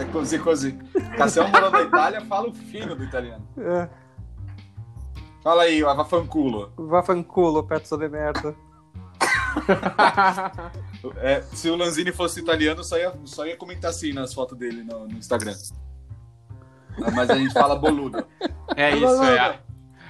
[0.00, 0.72] É così così.
[1.16, 3.46] Cassião morando na Itália, fala o fino do italiano.
[3.58, 3.88] é.
[5.44, 6.72] Fala aí, a Vafanculo.
[6.76, 8.52] Vafanculo, pezzo de merda.
[11.18, 14.82] É, se o Lanzini fosse italiano, só ia, só ia comentar assim nas fotos dele
[14.82, 15.54] no, no Instagram.
[17.14, 18.26] Mas a gente fala boludo.
[18.74, 19.60] É isso, é.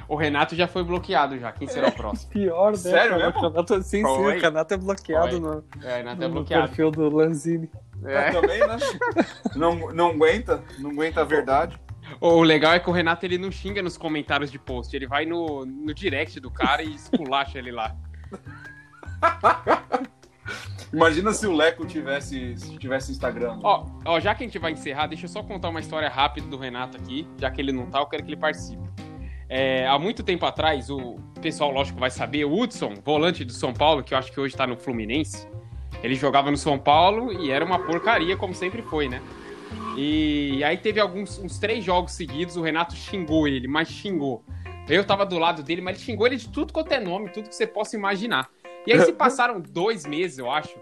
[0.08, 1.50] O Renato já foi bloqueado já.
[1.52, 2.30] Quem será o próximo?
[2.30, 2.76] Pior, né?
[2.78, 3.26] Sério cara?
[3.26, 3.40] mesmo?
[3.40, 4.36] O Renato, sim, sim, Foi.
[4.36, 6.66] o Renato é bloqueado no, É, Renato é no bloqueado.
[6.68, 7.70] perfil do Lanzini.
[8.04, 8.30] É.
[8.30, 8.76] também, né?
[9.56, 11.80] Não, não aguenta, não aguenta a verdade.
[12.20, 15.26] O legal é que o Renato ele não xinga nos comentários de post, ele vai
[15.26, 17.96] no, no direct do cara e esculacha ele lá.
[20.92, 23.58] Imagina se o Leco tivesse, se tivesse Instagram.
[23.62, 26.46] Ó, ó, já que a gente vai encerrar, deixa eu só contar uma história rápida
[26.46, 28.82] do Renato aqui, já que ele não tá, eu quero que ele participe.
[29.48, 33.72] É, há muito tempo atrás, o pessoal, lógico, vai saber, o Hudson, volante do São
[33.72, 35.48] Paulo, que eu acho que hoje tá no Fluminense,
[36.02, 39.22] ele jogava no São Paulo e era uma porcaria, como sempre foi, né?
[39.96, 44.44] E aí teve alguns uns três jogos seguidos, o Renato xingou ele, mas xingou.
[44.88, 47.48] Eu tava do lado dele, mas ele xingou ele de tudo quanto é nome, tudo
[47.48, 48.48] que você possa imaginar.
[48.86, 50.76] E aí se passaram dois meses, eu acho.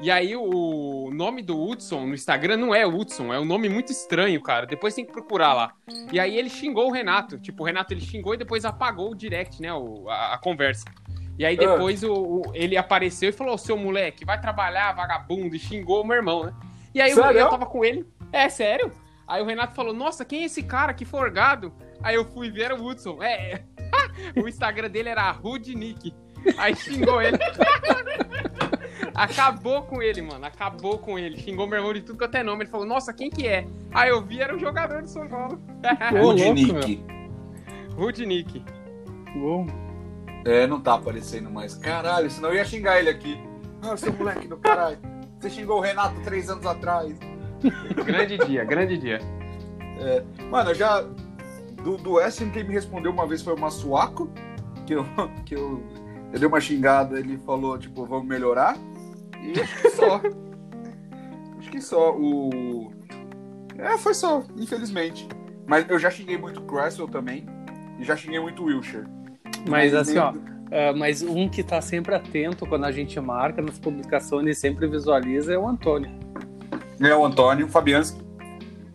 [0.00, 3.90] E aí o nome do Hudson no Instagram não é Hudson, é um nome muito
[3.90, 4.66] estranho, cara.
[4.66, 5.72] Depois tem que procurar lá.
[6.12, 7.38] E aí ele xingou o Renato.
[7.38, 9.72] Tipo, o Renato ele xingou e depois apagou o direct, né?
[9.72, 10.84] O, a, a conversa.
[11.38, 15.58] E aí depois o, o- ele apareceu e falou: seu moleque, vai trabalhar, vagabundo, e
[15.58, 16.54] xingou o meu irmão, né?
[16.94, 17.40] E aí Sério?
[17.40, 18.06] eu tava com ele.
[18.32, 18.92] É, sério?
[19.26, 20.92] Aí o Renato falou: Nossa, quem é esse cara?
[20.94, 21.72] Que forgado.
[22.02, 23.22] Aí eu fui ver o Hudson.
[23.22, 23.62] É,
[24.36, 26.14] o Instagram dele era Rudnick.
[26.58, 27.38] Aí xingou ele.
[29.14, 30.44] Acabou com ele, mano.
[30.44, 31.38] Acabou com ele.
[31.38, 32.64] Xingou meu irmão de tudo quanto é nome.
[32.64, 33.66] Ele falou, nossa, quem que é?
[33.92, 35.58] Aí eu vi, era um jogador de São Paulo.
[36.12, 37.02] Rudnick.
[37.96, 38.62] Rudnick.
[39.34, 39.66] Bom,
[40.44, 41.74] É, não tá aparecendo mais.
[41.76, 43.40] Caralho, senão eu ia xingar ele aqui.
[43.82, 44.98] Ah, seu moleque do caralho.
[45.40, 47.18] Você xingou o Renato três anos atrás.
[48.04, 49.18] Grande dia, grande dia.
[50.50, 51.02] Mano, eu já.
[51.82, 52.18] Do, do
[52.52, 54.30] quem me respondeu uma vez foi o Massuaco,
[54.86, 55.06] que eu,
[55.44, 55.82] que eu,
[56.32, 58.76] eu dei uma xingada, ele falou, tipo, vamos melhorar.
[59.42, 60.20] E acho que só.
[61.58, 62.16] acho que só.
[62.16, 62.92] O.
[63.78, 65.28] É, foi só, infelizmente.
[65.66, 67.46] Mas eu já xinguei muito o Cresswell também.
[67.98, 69.06] E já xinguei muito o Wilshire.
[69.68, 70.32] mas assim, ó,
[70.70, 74.86] é, mas um que tá sempre atento quando a gente marca nas publicações e sempre
[74.86, 76.10] visualiza é o Antônio.
[77.00, 78.25] É o Antônio, o Fabianski.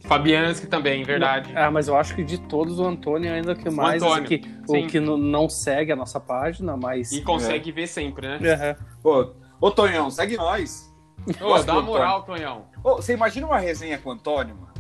[0.04, 1.52] Fabianski também, verdade.
[1.56, 4.38] Ah, mas eu acho que de todos o Antônio é ainda que mais Antônio, assim,
[4.38, 4.86] que, sim.
[4.86, 8.54] o que não segue a nossa página, mas E consegue ver sempre, né?
[8.54, 8.76] Aham.
[9.02, 10.92] Pô, ô Tonhão, segue nós.
[11.40, 12.66] Ô, dá uma moral, Tonhão.
[12.84, 14.72] Ô, você imagina uma resenha com o Antônio, mano?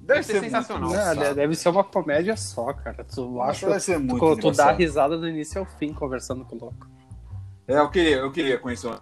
[0.00, 0.90] Deve ser sensacional.
[0.90, 3.04] Não, deve ser uma comédia só, cara.
[3.04, 4.76] Tu acha deve ser tu, muito tu dá engraçado.
[4.76, 6.88] risada do início ao fim conversando com o louco.
[7.68, 9.00] É, eu queria, eu queria conhecer o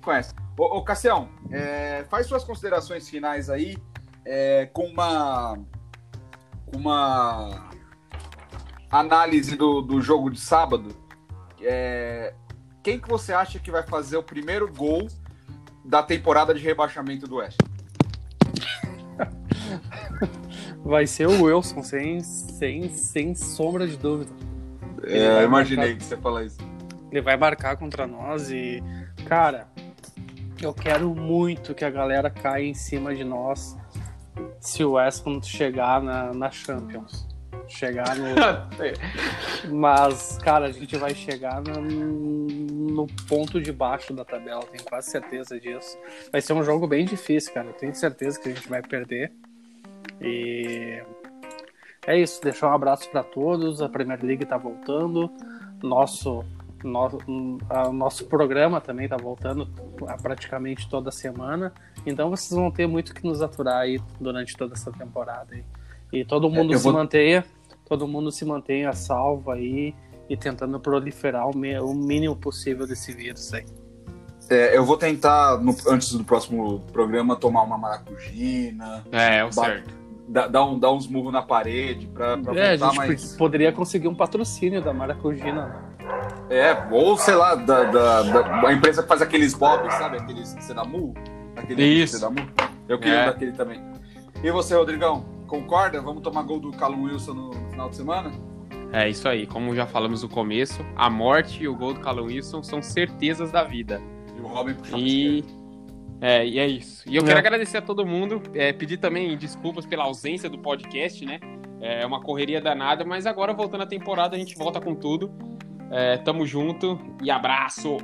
[0.00, 0.32] Conhece.
[0.56, 3.76] Ô, ô Cassião, é, faz suas considerações finais aí
[4.24, 5.58] é, com uma
[6.74, 7.68] uma
[8.90, 10.94] análise do, do jogo de sábado.
[11.60, 12.32] É,
[12.82, 15.08] quem que você acha que vai fazer o primeiro gol
[15.84, 17.58] da temporada de rebaixamento do Oeste?
[20.82, 24.32] Vai ser o Wilson, sem, sem, sem sombra de dúvida.
[25.04, 26.58] É, eu imaginei marcar- que você falar isso.
[27.10, 28.82] Ele vai marcar contra nós e,
[29.26, 29.68] cara,
[30.62, 33.76] eu quero muito que a galera caia em cima de nós
[34.60, 37.26] se o West Ham chegar na, na Champions.
[37.68, 38.26] Chegar no.
[39.72, 45.10] Mas, cara, a gente vai chegar no, no ponto de baixo da tabela, tenho quase
[45.10, 45.96] certeza disso.
[46.32, 47.68] Vai ser um jogo bem difícil, cara.
[47.68, 49.32] Eu tenho certeza que a gente vai perder.
[50.20, 51.02] E
[52.06, 53.80] é isso, deixar um abraço para todos.
[53.80, 55.30] A Premier League tá voltando.
[55.82, 56.44] Nosso
[56.86, 57.18] nosso,
[57.68, 59.68] a- nosso programa também tá voltando
[60.06, 61.72] a praticamente toda semana.
[62.06, 65.64] Então vocês vão ter muito que nos aturar aí durante toda essa temporada aí.
[66.12, 67.44] E todo mundo eu se vou- mantenha,
[67.88, 69.94] todo mundo se mantenha salvo aí
[70.28, 73.64] e tentando proliferar o, me- o mínimo possível desse vírus aí.
[74.48, 79.48] É, eu vou tentar, no- antes do próximo programa, tomar uma maracujina, É, é o
[79.54, 79.94] Ba- certo.
[80.28, 83.72] dar, dar, um, dar uns murros na parede pra, pra É, a voltar gente poderia
[83.72, 85.66] conseguir um patrocínio da Maracujina.
[85.66, 85.89] né?
[86.48, 90.18] É, ou sei lá, da, da, da, da empresa que faz aqueles bobs, sabe?
[90.18, 91.14] Aqueles Sedamu.
[91.56, 92.18] Aquele Isso.
[92.18, 92.38] Sedamu.
[92.88, 93.22] Eu queria É.
[93.22, 93.80] um daquele também.
[94.42, 96.00] E você, Rodrigão, concorda?
[96.00, 98.32] Vamos tomar gol do Callum Wilson no, final de semana?
[98.92, 99.46] É isso aí.
[99.46, 103.52] Como já falamos no começo, a morte e o gol do Callum Wilson são certezas
[103.52, 104.00] da vida.
[104.36, 105.44] E o Robin E
[106.20, 107.08] é, e é isso.
[107.08, 107.26] E eu É.
[107.26, 111.38] quero agradecer a todo mundo, é, pedir também desculpas pela ausência do podcast, né?
[111.80, 115.30] É uma correria danada, mas agora voltando à temporada a gente volta com tudo.
[115.90, 117.98] É, tamo junto e abraço.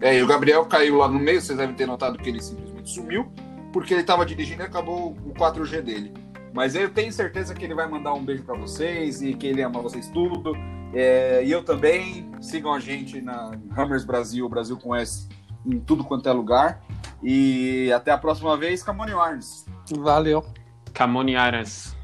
[0.00, 2.90] É, e o Gabriel caiu lá no meio, vocês devem ter notado que ele simplesmente
[2.90, 3.30] sumiu,
[3.72, 6.12] porque ele tava dirigindo e acabou o 4G dele.
[6.52, 9.62] Mas eu tenho certeza que ele vai mandar um beijo pra vocês e que ele
[9.62, 10.52] ama vocês tudo.
[10.92, 12.30] É, e eu também.
[12.40, 15.28] Sigam a gente na Hammers Brasil, Brasil com S,
[15.64, 16.82] em tudo quanto é lugar.
[17.22, 19.64] E até a próxima vez, Camone Arns.
[19.96, 20.44] Valeu.
[20.92, 21.96] Camoniaras.